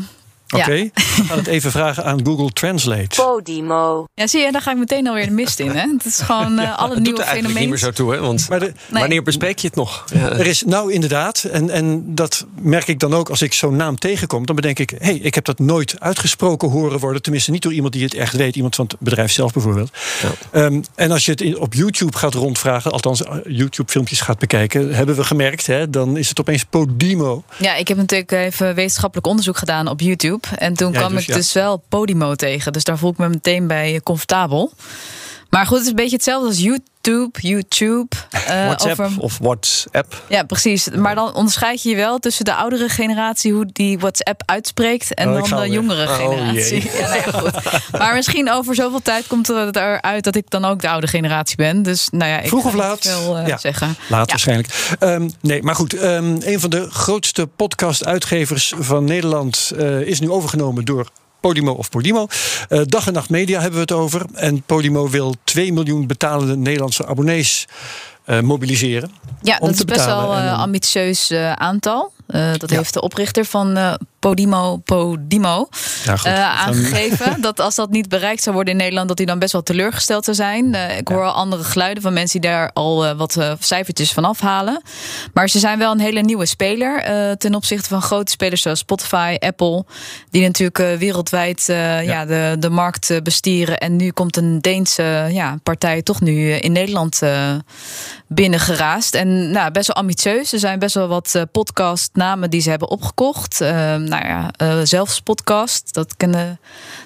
[0.49, 0.89] Oké,
[1.21, 3.21] we gaan het even vragen aan Google Translate.
[3.21, 4.05] Podimo.
[4.13, 5.69] Ja, zie je, daar ga ik meteen alweer de mist in.
[5.69, 5.87] Hè?
[5.91, 7.61] Het is gewoon uh, alle nieuwe fenomenen.
[7.61, 8.19] niet meer zo toe, hè?
[8.19, 10.03] Want maar de, wanneer bespreek je het nog?
[10.13, 10.29] Ja.
[10.29, 13.99] Er is nou inderdaad, en, en dat merk ik dan ook als ik zo'n naam
[13.99, 17.21] tegenkom, dan bedenk ik, hé, hey, ik heb dat nooit uitgesproken horen worden.
[17.21, 19.91] Tenminste, niet door iemand die het echt weet, iemand van het bedrijf zelf bijvoorbeeld.
[20.21, 20.63] Ja.
[20.63, 25.15] Um, en als je het op YouTube gaat rondvragen, althans eh, YouTube-filmpjes gaat bekijken, hebben
[25.15, 27.43] we gemerkt, hè, dan is het opeens Podimo.
[27.57, 30.47] Ja, ik heb natuurlijk even wetenschappelijk onderzoek gedaan op YouTube.
[30.57, 32.73] En toen kwam dus, ik dus wel Podimo tegen.
[32.73, 34.73] Dus daar voel ik me meteen bij comfortabel.
[35.51, 38.07] Maar goed, het is een beetje hetzelfde als YouTube, YouTube.
[38.33, 39.21] Uh, WhatsApp over...
[39.21, 40.23] of WhatsApp.
[40.29, 40.89] Ja, precies.
[40.89, 45.29] Maar dan onderscheid je je wel tussen de oudere generatie, hoe die WhatsApp uitspreekt, en
[45.29, 46.83] oh, dan de jongere oh, generatie.
[46.91, 47.51] Ja, nou ja, goed.
[47.91, 51.55] Maar misschien over zoveel tijd komt het eruit dat ik dan ook de oude generatie
[51.55, 51.83] ben.
[51.83, 52.99] Dus nou ja, ik Vroeg of laat?
[53.01, 53.95] Veel, uh, ja, zeggen.
[54.09, 54.95] Laat waarschijnlijk.
[54.99, 56.03] Um, nee, maar goed.
[56.03, 61.07] Um, een van de grootste podcast-uitgevers van Nederland uh, is nu overgenomen door
[61.41, 62.27] Podimo of Podimo.
[62.69, 64.25] Uh, dag en nacht media hebben we het over.
[64.33, 67.67] En Podimo wil 2 miljoen betalende Nederlandse abonnees
[68.25, 69.11] uh, mobiliseren.
[69.41, 72.11] Ja, dat is best wel een uh, ambitieus aantal.
[72.57, 75.67] Dat heeft de oprichter van Podimo, Podimo
[76.03, 77.41] ja, uh, aangegeven.
[77.41, 80.23] dat als dat niet bereikt zou worden in Nederland, dat hij dan best wel teleurgesteld
[80.23, 80.75] zou zijn.
[80.97, 84.81] Ik hoor al andere geluiden van mensen die daar al wat cijfertjes van afhalen.
[85.33, 87.03] Maar ze zijn wel een hele nieuwe speler
[87.37, 89.85] ten opzichte van grote spelers zoals Spotify, Apple,
[90.29, 91.99] die natuurlijk wereldwijd ja.
[91.99, 92.25] ja.
[92.25, 93.77] de, de markt bestieren.
[93.77, 97.21] En nu komt een Deense ja, partij toch nu in Nederland
[98.27, 99.15] binnengeraast.
[99.15, 100.53] En nou, best wel ambitieus.
[100.53, 101.45] Er zijn best wel wat
[102.21, 103.61] podcastnamen die ze hebben opgekocht.
[103.61, 105.93] Ehm, nou ja, uh, zelfs podcast.
[105.93, 106.59] Dat kennen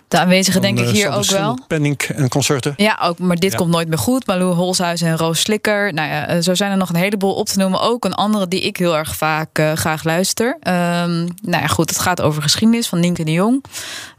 [0.07, 1.59] de aanwezigen denk ik hier ook wel.
[1.67, 2.73] Penning en concerten.
[2.77, 4.25] Ja, ook, maar dit komt nooit meer goed.
[4.27, 5.93] Malou Holshuis en Roos Slikker.
[5.93, 7.81] Nou ja, eh, zo zijn er nog een heleboel op te noemen.
[7.81, 10.47] Ook een andere die ik heel erg vaak uh, graag luister.
[10.47, 13.63] Um, nou ja, goed, het gaat over geschiedenis van Nienke de Jong.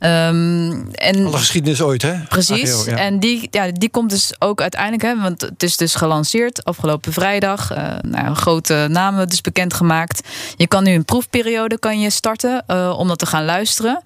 [0.01, 2.15] Um, en Alle geschiedenis ooit, hè?
[2.29, 2.73] Precies.
[2.73, 2.97] AGO, ja.
[2.97, 7.13] En die, ja, die komt dus ook uiteindelijk, hè, want het is dus gelanceerd afgelopen
[7.13, 7.73] vrijdag.
[7.73, 10.29] Uh, nou, grote namen dus bekendgemaakt.
[10.57, 14.03] Je kan nu een proefperiode kan je starten uh, om dat te gaan luisteren.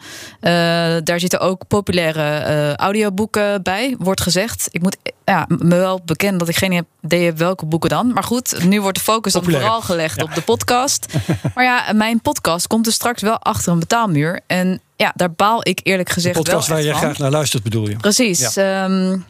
[1.05, 4.69] daar zitten ook populaire uh, audioboeken bij, wordt gezegd.
[4.71, 8.13] Ik moet ja, me wel bekennen dat ik geen idee heb welke boeken dan.
[8.13, 10.23] Maar goed, nu wordt de focus dan vooral gelegd ja.
[10.23, 11.07] op de podcast.
[11.55, 14.41] maar ja, mijn podcast komt er straks wel achter een betaalmuur.
[14.47, 17.01] En ja, daar baal ik eerlijk gezegd de podcast wel waar je van.
[17.01, 17.97] graag naar luistert, bedoel je?
[17.97, 18.55] Precies.
[18.55, 18.85] Ja.
[18.85, 19.25] Um,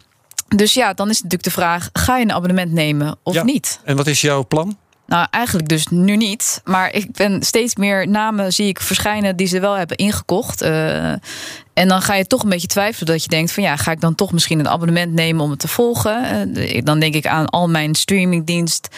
[0.48, 3.42] dus ja, dan is natuurlijk de vraag: ga je een abonnement nemen of ja.
[3.42, 3.80] niet?
[3.84, 4.76] En wat is jouw plan?
[5.10, 6.60] Nou, eigenlijk dus nu niet.
[6.64, 10.62] Maar ik ben steeds meer namen zie ik verschijnen die ze wel hebben ingekocht.
[10.62, 11.12] Uh,
[11.72, 14.00] en dan ga je toch een beetje twijfelen dat je denkt van ja, ga ik
[14.00, 16.52] dan toch misschien een abonnement nemen om het te volgen?
[16.56, 18.88] Uh, dan denk ik aan al mijn streamingdienst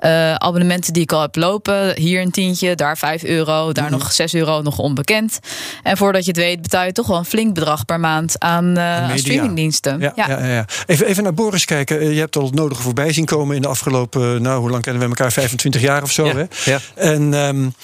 [0.00, 1.96] uh, abonnementen die ik al heb lopen.
[1.96, 3.98] Hier een tientje, daar 5 euro, daar mm -hmm.
[3.98, 5.38] nog 6 euro, nog onbekend.
[5.82, 8.78] En voordat je het weet betaal je toch wel een flink bedrag per maand aan,
[8.78, 10.00] aan streamingdiensten.
[10.00, 10.28] Ja, ja.
[10.28, 12.14] ja, ja even, even naar Boris kijken.
[12.14, 15.02] Je hebt al het nodige voorbij zien komen in de afgelopen, nou hoe lang kennen
[15.02, 15.32] we elkaar?
[15.32, 16.26] 25 jaar of zo.
[16.26, 16.44] Hè?
[16.64, 16.78] Ja.
[16.94, 17.74] En um,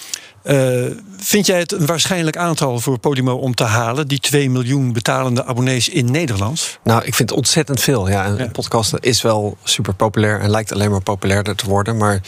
[0.49, 0.87] uh,
[1.19, 5.45] vind jij het een waarschijnlijk aantal voor Podimo om te halen, die 2 miljoen betalende
[5.45, 6.79] abonnees in Nederland?
[6.83, 8.09] Nou, ik vind het ontzettend veel.
[8.09, 8.49] Ja, een ja.
[8.49, 11.97] podcast is wel super populair en lijkt alleen maar populairder te worden.
[11.97, 12.21] Maar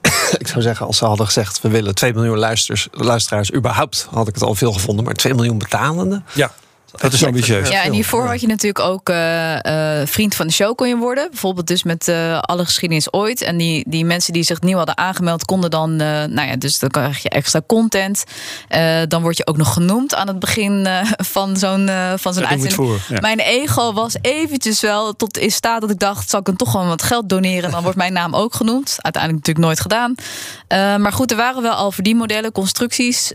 [0.38, 4.28] ik zou zeggen, als ze hadden gezegd: we willen 2 miljoen luisteraars, luisteraars überhaupt, had
[4.28, 5.04] ik het al veel gevonden.
[5.04, 6.22] Maar 2 miljoen betalende.
[6.32, 6.52] Ja.
[6.96, 7.68] Dat is ambitieus.
[7.68, 10.96] Ja, en hiervoor had je natuurlijk ook uh, uh, vriend van de show kon je
[10.96, 11.30] worden.
[11.30, 13.42] Bijvoorbeeld dus met uh, alle geschiedenis ooit.
[13.42, 16.88] En die, die mensen die zich nieuw hadden aangemeld, konden dan, nou ja, dus dan
[16.88, 18.24] krijg je extra content.
[19.08, 20.88] dan word je ook nog genoemd aan het begin
[21.34, 23.00] van zo'n van zo'n uitzending.
[23.08, 23.20] Ja.
[23.20, 26.70] Mijn ego was eventjes wel tot in staat dat ik dacht, zal ik hem toch
[26.70, 27.70] gewoon wat geld doneren?
[27.70, 28.96] Dan wordt mijn naam ook genoemd.
[28.98, 30.14] Uiteindelijk natuurlijk nooit gedaan.
[31.02, 33.32] maar goed, er waren wel al verdienmodellen, constructies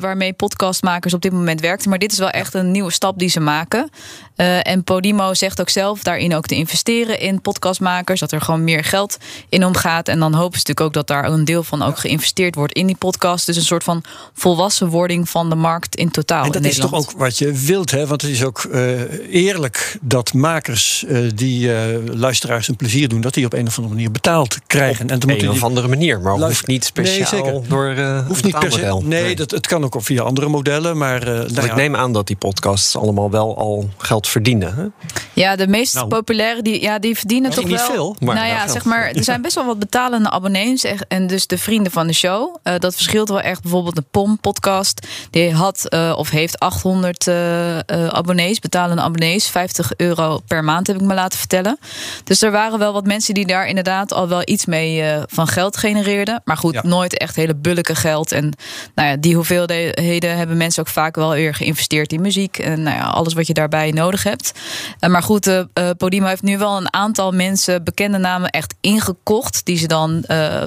[0.00, 1.90] waarmee podcastmakers op dit moment werkten.
[1.90, 3.90] Maar dit is wel echt een nieuw nieuwe stap die ze maken.
[4.36, 8.20] Uh, en Podimo zegt ook zelf daarin ook te investeren in podcastmakers.
[8.20, 9.16] Dat er gewoon meer geld
[9.48, 10.08] in omgaat.
[10.08, 12.86] En dan hopen ze natuurlijk ook dat daar een deel van ook geïnvesteerd wordt in
[12.86, 13.46] die podcast.
[13.46, 16.44] Dus een soort van volwassenwording van de markt in totaal.
[16.44, 18.06] En dat is toch ook wat je wilt, hè?
[18.06, 21.70] Want het is ook uh, eerlijk dat makers uh, die
[22.14, 25.04] luisteraars een plezier doen, dat die op een of andere manier betaald krijgen.
[25.04, 27.94] Op en een of andere manier, maar hoeft niet speciaal nee, door
[28.26, 29.00] hoeft niet per se.
[29.02, 29.36] Nee, nee.
[29.36, 30.96] Dat, het kan ook via andere modellen.
[30.96, 31.62] Maar nou ja.
[31.62, 32.36] ik neem aan dat die
[32.72, 34.74] podcasts allemaal wel al geld verdienen.
[34.74, 34.86] Hè?
[35.32, 37.90] Ja, de meest nou, populaire, die, ja, die verdienen toch niet wel.
[37.90, 40.84] Veel, maar nou ja, zeg maar, er zijn best wel wat betalende abonnees.
[41.08, 42.56] En dus de vrienden van de show.
[42.64, 43.62] Uh, dat verschilt wel echt.
[43.62, 45.06] Bijvoorbeeld de POM-podcast.
[45.30, 49.48] Die had uh, of heeft 800 uh, abonnees, betalende abonnees.
[49.48, 51.78] 50 euro per maand heb ik me laten vertellen.
[52.24, 55.76] Dus er waren wel wat mensen die daar inderdaad al wel iets mee van geld
[55.76, 56.42] genereerden.
[56.44, 56.80] Maar goed, ja.
[56.84, 58.32] nooit echt hele bulke geld.
[58.32, 58.52] En
[58.94, 62.58] nou ja, die hoeveelheden hebben mensen ook vaak wel weer geïnvesteerd in muziek.
[62.62, 64.52] En nou ja, alles wat je daarbij nodig hebt.
[65.00, 65.60] Uh, maar goed, uh,
[65.96, 69.64] Podimo heeft nu wel een aantal mensen, bekende namen, echt ingekocht.
[69.64, 70.24] Die ze dan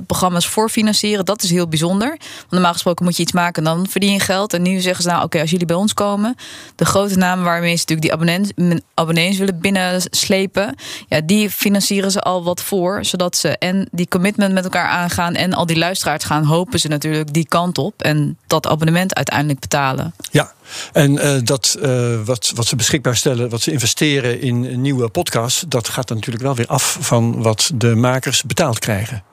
[0.08, 1.26] programma's voorfinancieren.
[1.26, 2.08] Dat is heel bijzonder.
[2.08, 4.54] Want normaal gesproken moet je iets maken en dan verdien je geld.
[4.54, 6.36] En nu zeggen ze nou, oké, als jullie bij ons komen.
[6.76, 8.54] De grote namen waarmee ze natuurlijk die
[8.94, 10.76] abonnees, willen binnenslepen.
[11.08, 13.06] Ja, die financieren ze al wat voor.
[13.06, 15.34] Zodat ze en die commitment met elkaar aangaan.
[15.34, 18.02] En al die luisteraars gaan, hopen ze natuurlijk die kant op.
[18.02, 20.14] En dat abonnement uiteindelijk betalen.
[20.32, 20.52] Ja,
[20.94, 25.90] en dat uh, wat, wat ze beschikbaar stellen, wat ze investeren in nieuwe podcasts, dat
[25.90, 29.24] gaat natuurlijk wel weer af van wat de makers betaald krijgen.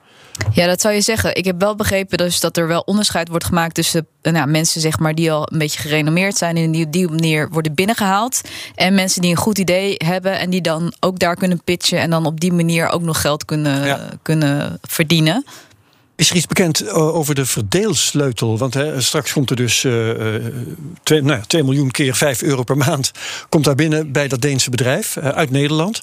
[0.51, 1.35] Ja, dat zou je zeggen.
[1.35, 4.99] Ik heb wel begrepen dus dat er wel onderscheid wordt gemaakt tussen nou, mensen zeg
[4.99, 8.41] maar, die al een beetje gerenommeerd zijn en die op die manier worden binnengehaald.
[8.75, 12.09] En mensen die een goed idee hebben en die dan ook daar kunnen pitchen en
[12.09, 14.09] dan op die manier ook nog geld kunnen, ja.
[14.21, 15.45] kunnen verdienen.
[16.15, 18.57] Is er iets bekend eh, over de verdeelsleutel?
[18.57, 19.93] Want hè, straks komt er dus uh,
[21.03, 23.11] 2, nou ja, 2 miljoen keer 5 euro per maand.
[23.49, 26.01] Komt daar binnen bij dat Deense bedrijf uit Nederland.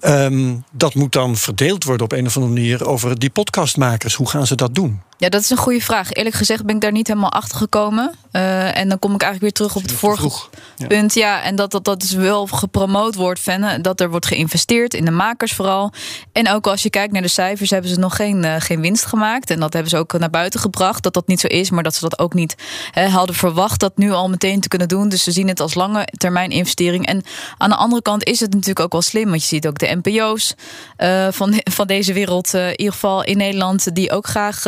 [0.00, 4.14] Um, dat moet dan verdeeld worden op een of andere manier over die podcastmakers.
[4.14, 5.00] Hoe gaan ze dat doen?
[5.22, 6.12] Ja, dat is een goede vraag.
[6.12, 8.14] Eerlijk gezegd ben ik daar niet helemaal achter gekomen.
[8.32, 10.30] Uh, en dan kom ik eigenlijk weer terug op het vorige
[10.76, 10.86] ja.
[10.86, 11.14] punt.
[11.14, 15.04] Ja, en dat, dat dat dus wel gepromoot wordt, Fenne, dat er wordt geïnvesteerd in
[15.04, 15.92] de makers vooral.
[16.32, 19.04] En ook als je kijkt naar de cijfers, hebben ze nog geen, uh, geen winst
[19.04, 19.50] gemaakt.
[19.50, 21.70] En dat hebben ze ook naar buiten gebracht, dat dat niet zo is.
[21.70, 22.54] Maar dat ze dat ook niet
[22.90, 25.08] hè, hadden verwacht dat nu al meteen te kunnen doen.
[25.08, 27.06] Dus ze zien het als lange termijn investering.
[27.06, 27.22] En
[27.58, 29.28] aan de andere kant is het natuurlijk ook wel slim.
[29.28, 30.54] Want je ziet ook de NPO's
[30.98, 34.64] uh, van, van deze wereld, in ieder geval in Nederland, die ook graag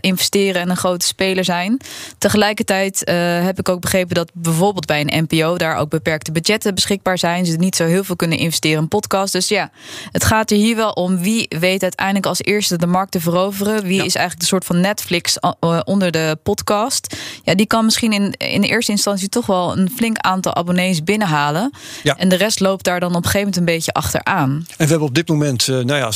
[0.00, 1.80] investeren en een grote speler zijn.
[2.18, 6.74] Tegelijkertijd uh, heb ik ook begrepen dat bijvoorbeeld bij een NPO daar ook beperkte budgetten
[6.74, 7.46] beschikbaar zijn.
[7.46, 9.32] Ze niet zo heel veel kunnen investeren in podcasts.
[9.32, 9.70] Dus ja,
[10.12, 13.82] het gaat er hier wel om wie weet uiteindelijk als eerste de markt te veroveren.
[13.82, 14.04] Wie ja.
[14.04, 17.16] is eigenlijk de soort van Netflix uh, onder de podcast.
[17.42, 21.04] Ja, die kan misschien in, in de eerste instantie toch wel een flink aantal abonnees
[21.04, 21.70] binnenhalen.
[22.02, 22.16] Ja.
[22.16, 24.50] En de rest loopt daar dan op een gegeven moment een beetje achteraan.
[24.50, 26.10] En we hebben op dit moment, nou ja,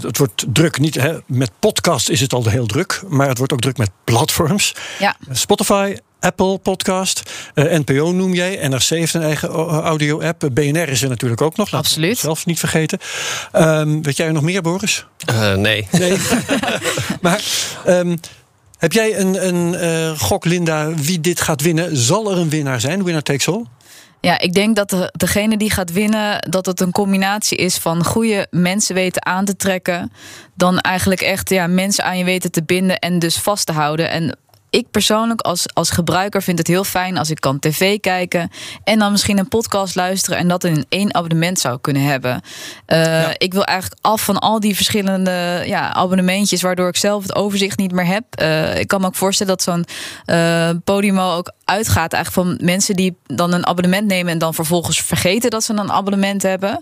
[0.00, 0.78] het wordt druk.
[0.78, 3.90] Niet, hè, met podcast is het al heel druk maar het wordt ook druk met
[4.04, 4.74] platforms.
[4.98, 5.16] Ja.
[5.30, 7.22] Spotify, Apple Podcast,
[7.54, 8.68] uh, NPO noem jij.
[8.68, 10.48] NRC heeft een eigen audio-app.
[10.52, 11.72] BNR is er natuurlijk ook nog.
[11.72, 12.18] Absoluut.
[12.18, 12.98] Zelfs niet vergeten.
[13.52, 15.06] Um, weet jij er nog meer, Boris?
[15.30, 15.88] Uh, nee.
[15.90, 16.16] nee.
[17.20, 17.44] maar
[17.86, 18.20] um,
[18.78, 21.96] heb jij een, een uh, gok, Linda, wie dit gaat winnen?
[21.96, 23.04] Zal er een winnaar zijn?
[23.04, 23.64] Winner takes all?
[24.24, 28.04] Ja, ik denk dat de, degene die gaat winnen, dat het een combinatie is van
[28.04, 30.12] goede mensen weten aan te trekken.
[30.54, 34.10] Dan eigenlijk echt ja, mensen aan je weten te binden en dus vast te houden.
[34.10, 34.36] En
[34.74, 38.50] ik persoonlijk als, als gebruiker vind het heel fijn als ik kan tv kijken
[38.84, 42.40] en dan misschien een podcast luisteren en dat in één abonnement zou kunnen hebben.
[42.86, 43.34] Uh, ja.
[43.38, 47.78] Ik wil eigenlijk af van al die verschillende ja, abonnementjes, waardoor ik zelf het overzicht
[47.78, 48.24] niet meer heb.
[48.42, 49.84] Uh, ik kan me ook voorstellen dat zo'n
[50.26, 55.02] uh, Podimo ook uitgaat eigenlijk van mensen die dan een abonnement nemen en dan vervolgens
[55.02, 56.80] vergeten dat ze een abonnement hebben.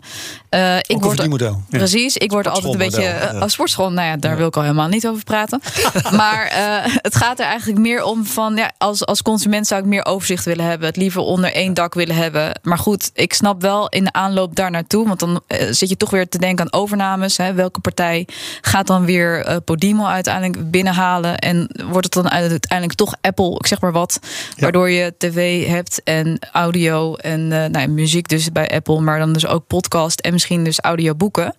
[0.51, 1.63] Uh, ik word die model.
[1.69, 3.35] Precies, ik word altijd een beetje ja.
[3.35, 3.93] uh, sportschool.
[3.93, 4.37] Nou ja, daar ja.
[4.37, 5.61] wil ik al helemaal niet over praten.
[6.21, 9.87] maar uh, het gaat er eigenlijk meer om van ja, als, als consument zou ik
[9.87, 12.61] meer overzicht willen hebben, het liever onder één dak willen hebben.
[12.63, 16.11] Maar goed, ik snap wel in de aanloop daar naartoe, want dan zit je toch
[16.11, 17.37] weer te denken aan overnames.
[17.37, 17.55] Hè.
[17.55, 18.27] Welke partij
[18.61, 23.81] gaat dan weer Podimo uiteindelijk binnenhalen en wordt het dan uiteindelijk toch Apple, ik zeg
[23.81, 24.19] maar wat,
[24.73, 29.33] waardoor je tv hebt en audio en uh, nou, muziek dus bij Apple, maar dan
[29.33, 31.55] dus ook podcast en misschien dus audioboeken.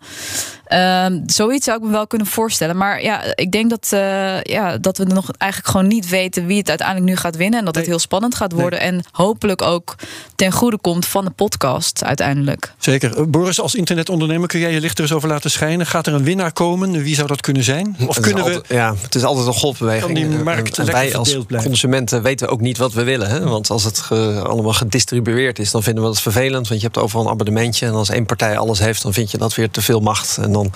[0.64, 2.78] Ehm, zoiets zou ik me wel kunnen voorstellen.
[2.78, 6.58] Maar ja, ik denk dat, uh, ja, dat we nog eigenlijk gewoon niet weten wie
[6.58, 7.60] het uiteindelijk nu gaat winnen.
[7.60, 8.80] En dat het heel spannend gaat worden.
[8.80, 9.96] En hopelijk ook
[10.36, 12.74] ten goede komt van de podcast uiteindelijk.
[12.78, 13.18] Zeker.
[13.18, 15.86] Eh, Boris, als internetondernemer kun jij je licht er eens over laten schijnen.
[15.86, 17.04] Gaat er een winnaar komen?
[17.04, 17.96] Wie zou dat kunnen zijn?
[18.08, 18.64] Of kunnen we.
[18.68, 20.04] ja, het is altijd een golfbeweging.
[20.20, 23.30] Kan die markt en, wij als consumenten weten ook niet wat we willen.
[23.30, 23.40] Hè?
[23.40, 24.08] Want als het
[24.44, 26.68] allemaal gedistribueerd is, dan vinden we dat vervelend.
[26.68, 27.86] Want je hebt overal een abonnementje.
[27.86, 30.38] En als één partij alles heeft, dan vind je dat weer te veel macht.
[30.38, 30.72] En dan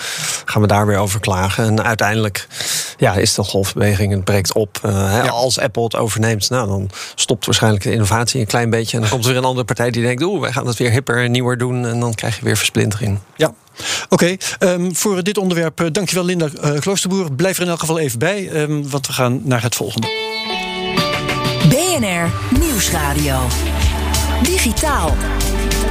[0.46, 1.66] gaan we daar weer over klagen.
[1.66, 2.48] En uiteindelijk
[2.98, 4.80] ja, is de golfbeweging, het breekt op.
[4.86, 8.96] Uh, Als Apple het overneemt, nou, dan stopt waarschijnlijk de innovatie een klein beetje.
[8.96, 10.92] En dan komt er weer een andere partij die denkt, oeh, wij gaan het weer
[10.92, 11.86] hipper en nieuwer doen.
[11.86, 13.20] En dan krijg je weer versplintering.
[13.36, 13.54] Ja,
[14.10, 17.32] Oké, ehm, voor dit onderwerp uh, dankjewel Linda uh, Kloosterboer.
[17.32, 20.08] Blijf er in elk geval even bij, um, want we gaan naar het volgende.
[21.70, 23.40] BNR Nieuwsradio.
[24.44, 25.16] Digitaal.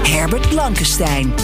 [0.03, 1.35] Herbert Blankenstein.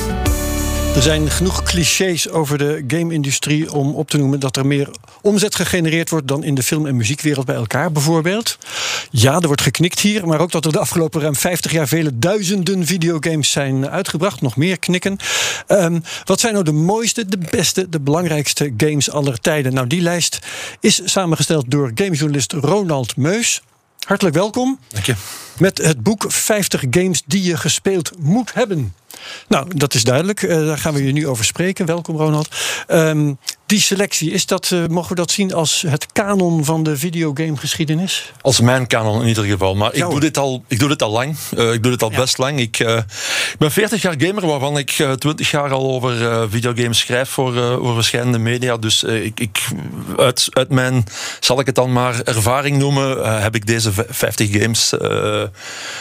[0.95, 5.55] Er zijn genoeg clichés over de game-industrie om op te noemen dat er meer omzet
[5.55, 8.59] gegenereerd wordt dan in de film- en muziekwereld bij elkaar, bijvoorbeeld.
[9.11, 12.19] Ja, er wordt geknikt hier, maar ook dat er de afgelopen ruim 50 jaar vele
[12.19, 14.41] duizenden videogames zijn uitgebracht.
[14.41, 15.17] Nog meer knikken.
[15.69, 19.75] Um, wat zijn nou de mooiste, de beste, de belangrijkste games aller tijden?
[19.75, 20.39] Nou, die lijst
[20.81, 23.63] is samengesteld door gamejournalist Ronald Meus.
[24.07, 24.79] Hartelijk welkom.
[24.89, 25.15] Dank je.
[25.59, 28.95] Met het boek 50 games die je gespeeld moet hebben.
[29.49, 30.43] Nou, dat is duidelijk.
[30.43, 31.87] Uh, daar gaan we je nu over spreken.
[31.87, 32.49] Welkom, Ronald.
[32.89, 33.39] Um,
[33.73, 38.33] die selectie, is dat, uh, mogen we dat zien als het kanon van de videogamegeschiedenis?
[38.41, 39.75] Als mijn kanon in ieder geval.
[39.75, 41.37] Maar ik doe, dit al, ik doe dit al lang.
[41.57, 42.17] Uh, ik doe dit al ja.
[42.17, 42.61] best lang.
[42.61, 47.29] Ik, uh, ik, ben 40 jaar gamer, waarvan ik 20 jaar al over videogames schrijf
[47.29, 48.77] voor, voor verschillende media.
[48.77, 49.69] Dus ik, ik,
[50.17, 51.05] uit, uit mijn,
[51.41, 54.95] zal ik het dan maar ervaring noemen, heb ik deze 50 games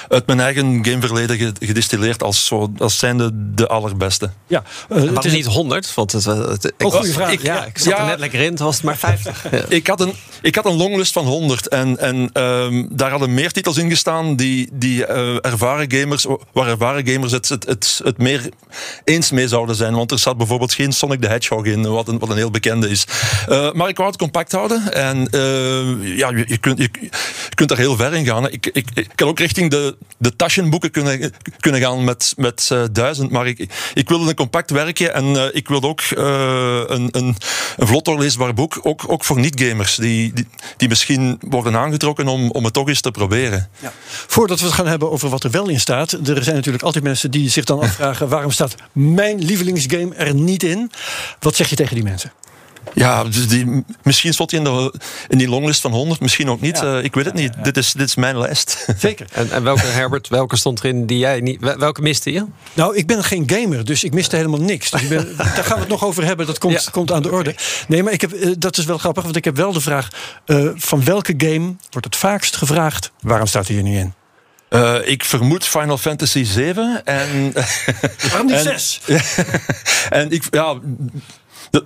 [0.07, 4.29] uit mijn eigen gameverleden gedistilleerd als, zo, als zijnde de allerbeste.
[4.47, 7.31] Ja, het is niet 100, want het, oh, vraag.
[7.31, 9.39] Ik, ja, ik zat er net lekker in, het was het maar 50.
[9.51, 9.63] Ja.
[9.67, 13.51] Ik, had een, ik had een longlist van 100 en, en um, daar hadden meer
[13.51, 18.17] titels in gestaan die, die uh, ervaren gamers, waar ervaren gamers het, het, het, het,
[18.17, 18.49] meer
[19.03, 19.95] eens mee zouden zijn.
[19.95, 22.89] Want er zat bijvoorbeeld geen Sonic the Hedgehog in, wat een, wat een heel bekende
[22.89, 23.05] is.
[23.49, 27.09] Uh, maar ik wou het compact houden en uh, ja, je, je, kunt, je, je,
[27.53, 28.49] kunt daar heel ver in gaan.
[28.49, 33.31] Ik, ik, ik kan ook richting de, de Taschenboeken kunnen, kunnen gaan met, met duizend,
[33.31, 37.35] maar ik, ik wilde een compact werken en ik wilde ook een, een,
[37.77, 42.51] een vlot doorleesbaar boek, ook, ook voor niet-gamers, die, die, die, misschien worden aangetrokken om,
[42.51, 43.69] om het toch eens te proberen.
[43.79, 43.93] Ja.
[44.05, 47.03] Voordat we het gaan hebben over wat er wel in staat, er zijn natuurlijk altijd
[47.03, 50.91] mensen die zich dan afvragen: waarom staat mijn lievelingsgame er niet in?
[51.39, 52.31] Wat zeg je tegen die mensen?
[52.93, 54.93] Ja, dus die, misschien stond hij in, de,
[55.27, 56.79] in die longlist van 100, misschien ook niet.
[56.79, 56.97] Ja.
[56.97, 57.51] Uh, ik weet het niet.
[57.53, 57.63] Ja, ja.
[57.63, 58.85] Dit, is, dit is mijn lijst.
[58.97, 59.27] Zeker.
[59.31, 61.59] En, en, welke, Herbert, welke stond erin die jij niet...
[61.77, 62.45] Welke miste je?
[62.73, 64.89] Nou, ik ben geen gamer, dus ik miste helemaal niks.
[64.89, 66.45] Dus ben, daar gaan we het nog over hebben.
[66.45, 67.55] Dat komt, komt aan de orde.
[67.87, 70.07] Nee, maar ik heb, uh, dat is wel grappig, want ik heb wel de vraag...
[70.45, 73.11] Uh, van welke game wordt het vaakst gevraagd?
[73.21, 74.13] Waarom staat hij er niet in?
[74.69, 77.53] Uh, ik vermoed Final Fantasy 7 en.
[78.29, 79.01] Waarom niet 6?
[80.09, 80.79] en ik, ja.
[81.69, 81.85] De,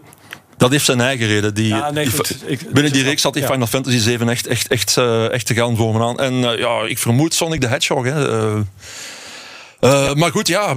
[0.66, 1.54] dat heeft zijn eigen reden.
[1.54, 3.50] Die, ja, nee, die, ik, binnen die reeks had die ja.
[3.50, 6.20] Final Fantasy 7 echt, echt, echt, uh, echt te gaan voor me aan.
[6.20, 8.06] En uh, ja, ik vermoed Sonic the Hedgehog.
[8.06, 8.54] Hè.
[9.86, 10.76] Uh, uh, maar goed, ja,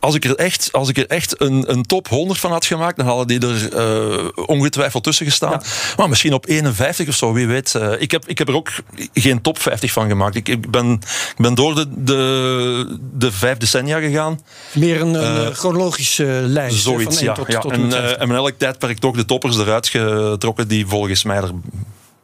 [0.00, 2.96] als ik er echt, als ik er echt een, een top 100 van had gemaakt,
[2.96, 5.50] dan hadden die er uh, ongetwijfeld tussen gestaan.
[5.50, 5.60] Ja.
[5.96, 7.74] Maar misschien op 51 of zo, wie weet.
[7.76, 8.70] Uh, ik, heb, ik heb er ook
[9.14, 10.34] geen top 50 van gemaakt.
[10.34, 14.40] Ik, ik, ben, ik ben door de, de, de vijf decennia gegaan.
[14.72, 16.82] Meer een, een chronologische lijst.
[16.82, 17.32] Zoiets, van ja.
[17.32, 17.60] Tot, ja.
[17.60, 21.50] tot en, en in elk tijdperk toch de toppers eruit getrokken die volgens mij er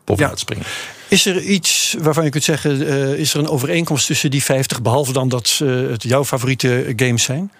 [0.04, 0.64] bovenuit springen.
[1.14, 4.82] Is er iets waarvan je kunt zeggen, uh, is er een overeenkomst tussen die 50,
[4.82, 7.52] behalve dan dat het jouw favoriete games zijn?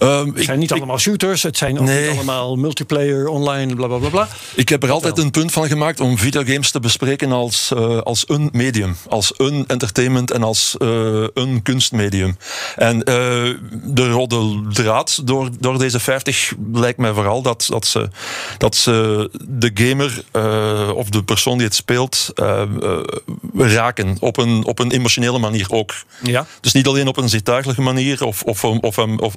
[0.00, 2.08] Um, het zijn niet ik, allemaal shooters, het zijn ook nee.
[2.08, 4.08] niet allemaal multiplayer, online, bla bla bla.
[4.08, 4.28] bla.
[4.54, 8.24] Ik heb er altijd een punt van gemaakt om videogames te bespreken als, uh, als
[8.26, 8.96] een medium.
[9.08, 12.36] Als een entertainment en als uh, een kunstmedium.
[12.76, 13.04] En uh,
[13.84, 18.08] de rode draad door, door deze 50 lijkt mij vooral dat, dat, ze,
[18.58, 20.24] dat ze de gamer
[20.94, 22.32] of de persoon die het speelt
[23.54, 24.16] raken.
[24.20, 25.94] Op een, op een emotionele manier ook.
[26.22, 26.46] Ja.
[26.60, 29.34] Dus niet alleen op een zintuigelijke manier of, of, of, of, of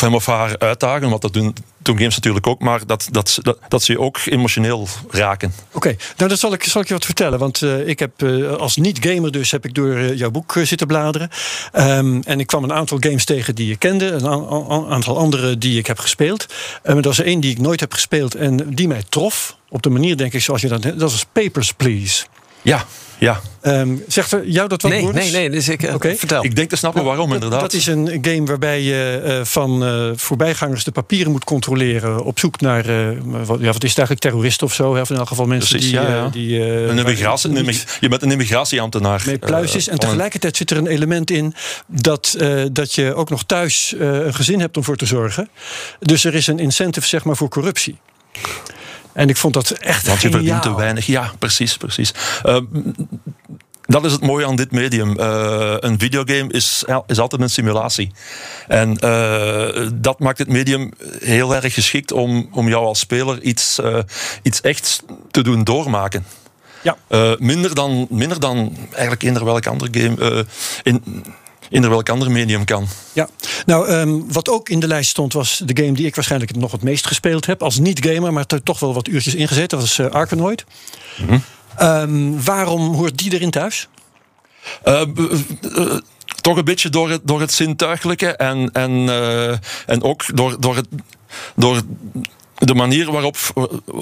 [0.00, 3.58] hem of haar uitdagen, want dat doen, doen games natuurlijk ook, maar dat, dat, dat,
[3.68, 5.52] dat ze je ook emotioneel raken.
[5.66, 5.98] Oké, okay.
[6.16, 8.76] nou dat zal ik, zal ik je wat vertellen, want uh, ik heb uh, als
[8.76, 11.30] niet-gamer dus heb ik door uh, jouw boek zitten bladeren
[11.72, 15.78] um, en ik kwam een aantal games tegen die je kende, een aantal andere die
[15.78, 16.46] ik heb gespeeld.
[16.84, 19.82] Um, er was er één die ik nooit heb gespeeld en die mij trof, op
[19.82, 22.26] de manier denk ik zoals je dat dat was Papers, Please.
[22.62, 22.86] Ja.
[23.18, 23.40] Ja.
[23.62, 26.16] Um, zegt er jou dat wat nee, Nee, nee, dus ik, okay.
[26.16, 26.44] vertel.
[26.44, 27.60] Ik denk te snappen waarom, dat, inderdaad.
[27.60, 32.24] Dat is een game waarbij je uh, van uh, voorbijgangers de papieren moet controleren...
[32.24, 34.90] op zoek naar, uh, wat, ja, wat is het eigenlijk, terroristen of zo?
[34.90, 36.00] Of in elk geval mensen Precies, die...
[36.00, 36.28] Ja, ja.
[36.28, 39.22] die een immigratie, een immig, je bent een immigratieambtenaar.
[39.26, 39.88] Met pluisjes.
[39.88, 41.54] en tegelijkertijd zit er een element in...
[41.86, 42.36] dat,
[42.72, 45.48] dat je ook nog thuis een gezin hebt om voor te zorgen.
[46.00, 47.98] Dus er is een incentive zeg maar, voor corruptie.
[49.16, 50.44] En ik vond dat echt Want je geniaal.
[50.44, 51.06] verdient te weinig.
[51.06, 52.12] Ja, precies, precies.
[52.44, 52.58] Uh,
[53.82, 55.20] dat is het mooie aan dit medium.
[55.20, 58.10] Uh, een videogame is, is altijd een simulatie.
[58.68, 63.80] En uh, dat maakt het medium heel erg geschikt om, om jou als speler iets,
[64.42, 66.26] iets echt te doen doormaken.
[66.82, 66.96] Ja.
[67.38, 70.46] minder, dan, minder dan eigenlijk eender welk ander game.
[70.82, 71.24] in,
[71.70, 72.86] in welk ander medium kan.
[73.12, 73.28] Ja,
[73.66, 76.72] nou, um, wat ook in de lijst stond was de game die ik waarschijnlijk nog
[76.72, 77.62] het meest gespeeld heb.
[77.62, 79.70] Als niet-gamer, maar toch wel wat uurtjes ingezet.
[79.70, 80.64] Dat was uh, Arkanoid.
[81.18, 81.42] Mm -hmm.
[81.88, 83.88] um, waarom hoort die erin thuis?
[84.84, 85.96] Uh, uh,
[86.40, 89.08] toch een beetje door het, door het zintuigelijke en, en,
[89.86, 90.86] en ook door, door het.
[91.56, 91.82] Door
[92.58, 93.36] de manier waarop.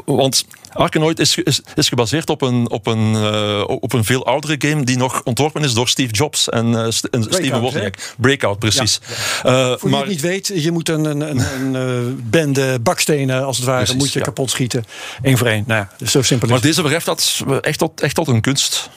[0.05, 4.55] Want Arkanoid is, is, is gebaseerd op een, op, een, uh, op een veel oudere
[4.59, 8.15] game die nog ontworpen is door Steve Jobs en, uh, St en Steven Wozniak.
[8.17, 9.01] Breakout, precies.
[9.43, 9.71] Ja, ja.
[9.71, 13.45] Uh, Voor maar, wie het niet weet, je moet een, een, een, een bende bakstenen
[13.45, 14.25] als het ware precies, moet je ja.
[14.25, 14.85] kapot schieten.
[15.23, 15.65] Eén voor één.
[15.67, 18.91] Nou ja, dus zo simpel maar deze verheft dat echt tot, echt tot een kunst.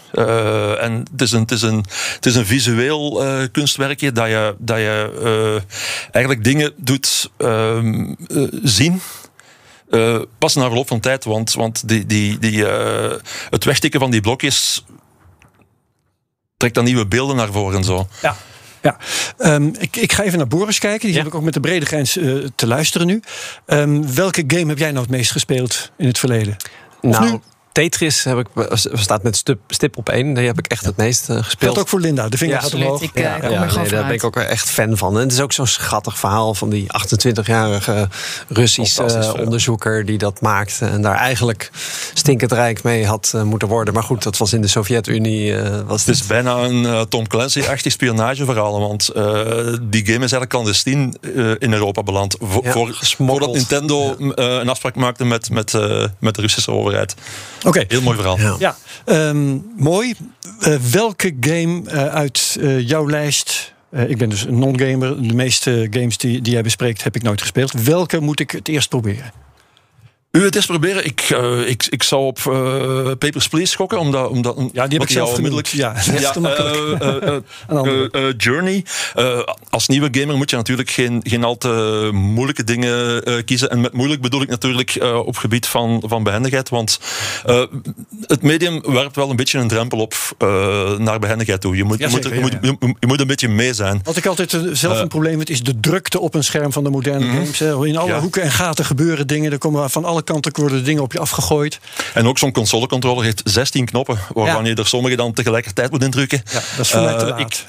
[0.79, 1.85] en het is een, het is een,
[2.15, 5.61] het is een visueel kunstwerkje dat je, dat je
[6.11, 7.29] eigenlijk dingen doet
[8.63, 9.01] zien.
[9.89, 13.11] Uh, pas na verloop van tijd, want, want die, die, die, uh,
[13.49, 14.85] het wegtikken van die blokjes
[16.57, 18.07] trekt dan nieuwe beelden naar voren en zo.
[18.21, 18.35] Ja.
[18.81, 18.97] Ja,
[19.37, 21.07] um, ik, ik ga even naar Boris kijken.
[21.07, 21.17] Die ja.
[21.17, 23.21] heb ik ook met de brede grens uh, te luisteren nu.
[23.65, 26.55] Um, welke game heb jij nou het meest gespeeld in het verleden?
[27.01, 27.39] Of nou, nu?
[27.77, 28.47] Tetris heb ik,
[28.93, 30.33] staat met stip, stip op één.
[30.33, 31.75] Die heb ik echt het meest uh, gespeeld.
[31.75, 33.01] Dat ook voor Linda, de vinger ja, gaat omhoog.
[33.01, 35.15] Ik, uh, ja, ja, nee, daar ben ik ook echt fan van.
[35.15, 38.09] En het is ook zo'n schattig verhaal van die 28-jarige
[38.47, 40.81] Russische uh, onderzoeker die dat maakt.
[40.81, 41.71] En daar eigenlijk
[42.13, 43.93] stinkend rijk mee had uh, moeten worden.
[43.93, 45.55] Maar goed, dat was in de Sovjet-Unie.
[45.85, 48.79] was het is bijna een Tom Clancy-achtig spionageverhaal.
[48.79, 49.11] Want
[49.81, 51.17] die game is eigenlijk clandestien
[51.59, 52.35] in Europa beland.
[52.39, 55.73] Vo ja, voor, voordat Nintendo een afspraak maakte met, met,
[56.19, 57.15] met de Russische overheid.
[57.67, 57.77] Oké.
[57.77, 57.85] Okay.
[57.87, 58.39] Heel mooi verhaal.
[58.39, 58.75] Ja, ja.
[59.29, 60.13] Um, mooi.
[60.67, 63.73] Uh, welke game uh, uit uh, jouw lijst.
[64.07, 65.27] ik ben dus een non-gamer.
[65.27, 67.71] De meeste games die, die jij bespreekt heb ik nooit gespeeld.
[67.71, 69.31] Welke moet ik het eerst proberen?
[70.43, 71.05] Het eens proberen.
[71.05, 73.99] Ik, uh, ik, ik zou op uh, Papers, Please schokken.
[73.99, 75.67] Omdat, omdat, ja, die heb ik zelf onmiddellijk.
[75.67, 76.35] Ja, ja
[77.65, 78.85] uh, Journey.
[79.69, 83.69] als nieuwe gamer moet je natuurlijk geen, geen al te moeilijke dingen kiezen.
[83.69, 86.69] En met moeilijk bedoel ik natuurlijk op gebied van, van behendigheid.
[86.69, 86.99] Want
[88.21, 90.13] het medium werpt wel een beetje een drempel op
[90.97, 91.75] naar behendigheid toe.
[91.75, 92.59] Je moet, ja, zeker, je, moet, ja.
[92.61, 94.01] Je, je, moet een beetje mee zijn.
[94.03, 96.89] Wat ik altijd zelf een probleem vind, is de drukte op een scherm van de
[96.89, 97.53] moderne mm -hmm.
[97.53, 97.87] games.
[97.87, 99.51] In alle hoeken en gaten gebeuren dingen.
[99.51, 101.79] Er komen van alle kanten worden dingen op je afgegooid.
[102.13, 104.69] En ook zo'n consolecontroller heeft 16 knoppen, waarvan ja.
[104.69, 106.41] je er sommige dan tegelijkertijd moet indrukken.
[106.45, 107.39] Ja, dat is voor mij te laat.
[107.39, 107.65] Ik,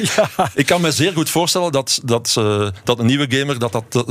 [0.16, 0.50] ja.
[0.54, 3.84] ik kan me zeer goed voorstellen dat, dat, uh, dat een nieuwe gamer dat dat,
[3.88, 4.06] dat,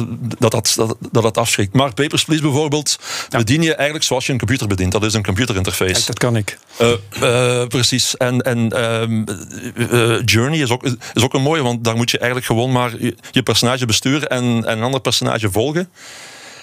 [0.52, 0.76] dat,
[1.12, 1.74] dat, dat, afschrikt.
[1.74, 3.38] Maar Papers, Please bijvoorbeeld, ja.
[3.38, 4.92] bedien je eigenlijk zoals je een computer bedient.
[4.92, 5.94] Dat is een computerinterface.
[5.94, 6.58] Kijk, dat kan ik.
[7.22, 8.18] Uh, precies.
[8.18, 9.26] En, en um,
[10.26, 10.84] Journey is ook,
[11.14, 14.30] is ook een mooie, want daar moet je eigenlijk gewoon maar je, je personage besturen
[14.30, 15.90] en, en een ander personage volgen.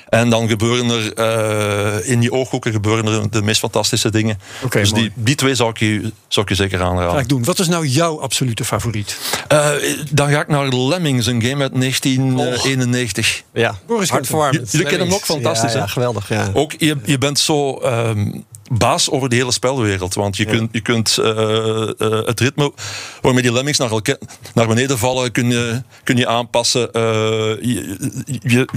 [0.09, 4.41] En dan gebeuren er uh, in die ooghoeken gebeuren er de meest fantastische dingen.
[4.65, 7.11] Okay, dus die, die twee zou ik, je, zou ik je zeker aanraden.
[7.11, 7.45] Ga ik doen.
[7.45, 9.19] Wat is nou jouw absolute favoriet?
[9.53, 9.71] Uh,
[10.11, 13.43] dan ga ik naar Lemmings, een game uit 1991.
[13.55, 13.61] Oh.
[13.61, 15.73] Ja, Boris Jullie kennen hem ook fantastisch.
[15.73, 16.29] Ja, ja geweldig.
[16.29, 16.51] Ja.
[16.53, 17.81] Ook, je, je bent zo...
[17.85, 20.15] Um, baas over de hele spelwereld.
[20.15, 20.51] Want je ja.
[20.51, 22.73] kunt, je kunt uh, uh, het ritme
[23.21, 23.91] waarmee die lemmings naar,
[24.55, 26.89] naar beneden vallen, kun je, kun je aanpassen.
[26.93, 27.03] Uh,
[27.61, 27.97] je,
[28.43, 28.69] je,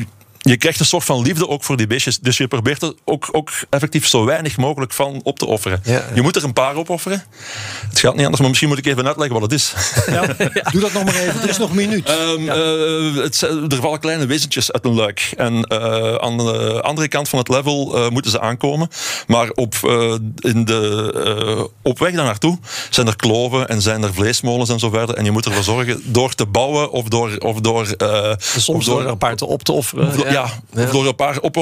[0.41, 2.19] je krijgt een soort van liefde ook voor die beestjes.
[2.19, 5.81] Dus je probeert er ook, ook effectief zo weinig mogelijk van op te offeren.
[5.83, 6.05] Ja, ja.
[6.13, 7.23] Je moet er een paar op offeren.
[7.89, 9.73] Het gaat niet anders, maar misschien moet ik even uitleggen wat het is.
[10.07, 10.25] Ja,
[10.71, 11.41] doe dat nog maar even.
[11.41, 12.09] Er is nog een minuut.
[12.09, 15.33] Um, uh, het, er vallen kleine wezentjes uit een luik.
[15.37, 18.89] En uh, aan de andere kant van het level uh, moeten ze aankomen.
[19.27, 19.75] Maar op,
[20.35, 24.89] in de, op weg daar naartoe zijn er kloven en zijn er vleesmolens en zo
[24.89, 25.15] verder.
[25.15, 27.37] En je moet ervoor zorgen door te bouwen of door...
[27.37, 27.85] Of door
[28.37, 30.30] Soms of door, door een paar te op te offeren.
[30.31, 30.49] Ja,
[30.91, 31.57] door een paar op,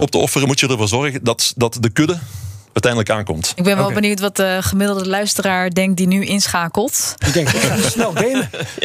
[0.00, 2.18] op te offeren moet je ervoor zorgen dat, dat de kudde
[2.72, 3.52] uiteindelijk aankomt.
[3.56, 4.00] Ik ben wel okay.
[4.00, 7.14] benieuwd wat de gemiddelde luisteraar denkt die nu inschakelt.
[7.34, 8.50] Ik ga snel gamen.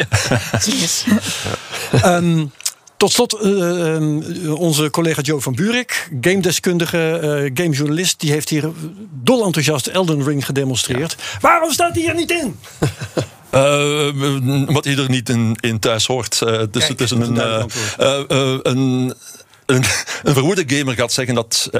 [2.02, 2.16] ja.
[2.16, 2.52] um,
[2.96, 8.70] Tot slot, uh, onze collega Joe van Buurik, gamedeskundige, uh, gamejournalist, die heeft hier
[9.10, 11.16] dol enthousiast Elden Ring gedemonstreerd.
[11.40, 12.58] Waarom staat hij hier niet in?
[13.54, 16.38] Uh, wat hij er niet in, in thuis hoort.
[16.70, 17.70] Dus het is een, een,
[18.62, 19.14] een,
[19.66, 19.84] een,
[20.34, 21.70] verwoede gamer gaat zeggen dat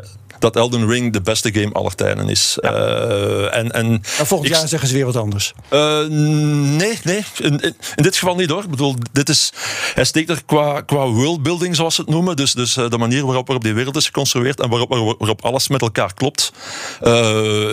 [0.44, 2.58] dat Elden Ring de beste game aller tijden is.
[2.60, 2.72] Ja.
[2.72, 5.52] Uh, en, en volgend jaar zeggen ze weer wat anders.
[5.70, 7.24] Uh, nee, nee.
[7.38, 8.62] In, in, in, dit geval niet hoor.
[8.62, 9.52] Ik bedoel, dit is,
[9.94, 12.36] hij steekt er qua, qua worldbuilding, zoals ze het noemen.
[12.36, 14.88] Dus, dus de manier waarop, waarop die wereld is geconstrueerd en waarop,
[15.18, 16.52] waarop alles met elkaar klopt,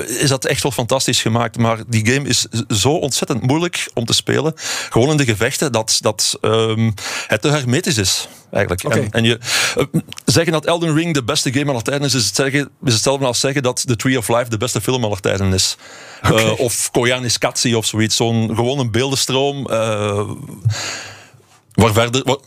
[0.07, 1.57] is dat echt wel fantastisch gemaakt.
[1.57, 4.53] Maar die game is zo ontzettend moeilijk om te spelen.
[4.89, 6.93] Gewoon in de gevechten dat, dat um,
[7.27, 8.27] het te hermetisch is.
[8.51, 8.85] Eigenlijk.
[8.85, 8.99] Okay.
[8.99, 9.39] En, en, je,
[10.25, 13.25] zeggen dat Elden Ring de beste game aller tijden is, is het zeggen is hetzelfde
[13.25, 15.77] als zeggen dat The Tree of Life de beste film aller tijden is.
[16.23, 16.45] Okay.
[16.45, 18.15] Uh, of Koyanis Katsi of zoiets.
[18.15, 19.67] Zo'n gewoon een beeldenstroom.
[19.69, 20.29] Uh,
[21.73, 22.37] waar, verder, waar,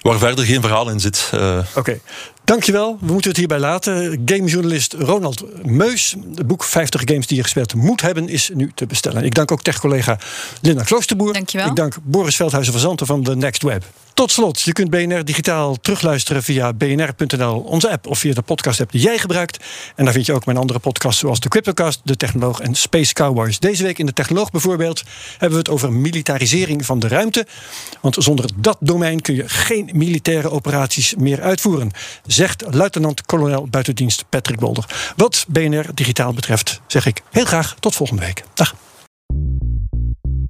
[0.00, 1.30] waar, verder geen verhaal in zit.
[1.34, 1.58] Uh.
[1.58, 1.78] Oké.
[1.78, 2.00] Okay.
[2.44, 2.98] Dankjewel.
[3.00, 4.22] We moeten het hierbij laten.
[4.24, 6.16] Gamejournalist Ronald Meus.
[6.34, 9.24] Het boek 50 games die je gespeeld moet hebben is nu te bestellen.
[9.24, 10.18] Ik dank ook tech-collega
[10.60, 11.32] Linda Kloosterboer.
[11.32, 11.66] Dankjewel.
[11.66, 13.84] Ik dank Boris Veldhuizen van Zanten van The Next Web.
[14.16, 18.92] Tot slot, je kunt BNR digitaal terugluisteren via bnr.nl, onze app of via de podcast-app
[18.92, 19.64] die jij gebruikt.
[19.96, 23.12] En daar vind je ook mijn andere podcasts zoals de Cryptocast, de Technoloog en Space
[23.12, 23.58] Cowboys.
[23.58, 27.46] Deze week in de Technoloog bijvoorbeeld hebben we het over militarisering van de ruimte.
[28.00, 31.90] Want zonder dat domein kun je geen militaire operaties meer uitvoeren,
[32.26, 35.12] zegt luitenant-kolonel buitendienst Patrick Bolder.
[35.16, 38.44] Wat BNR digitaal betreft zeg ik heel graag tot volgende week.
[38.54, 38.74] Dag.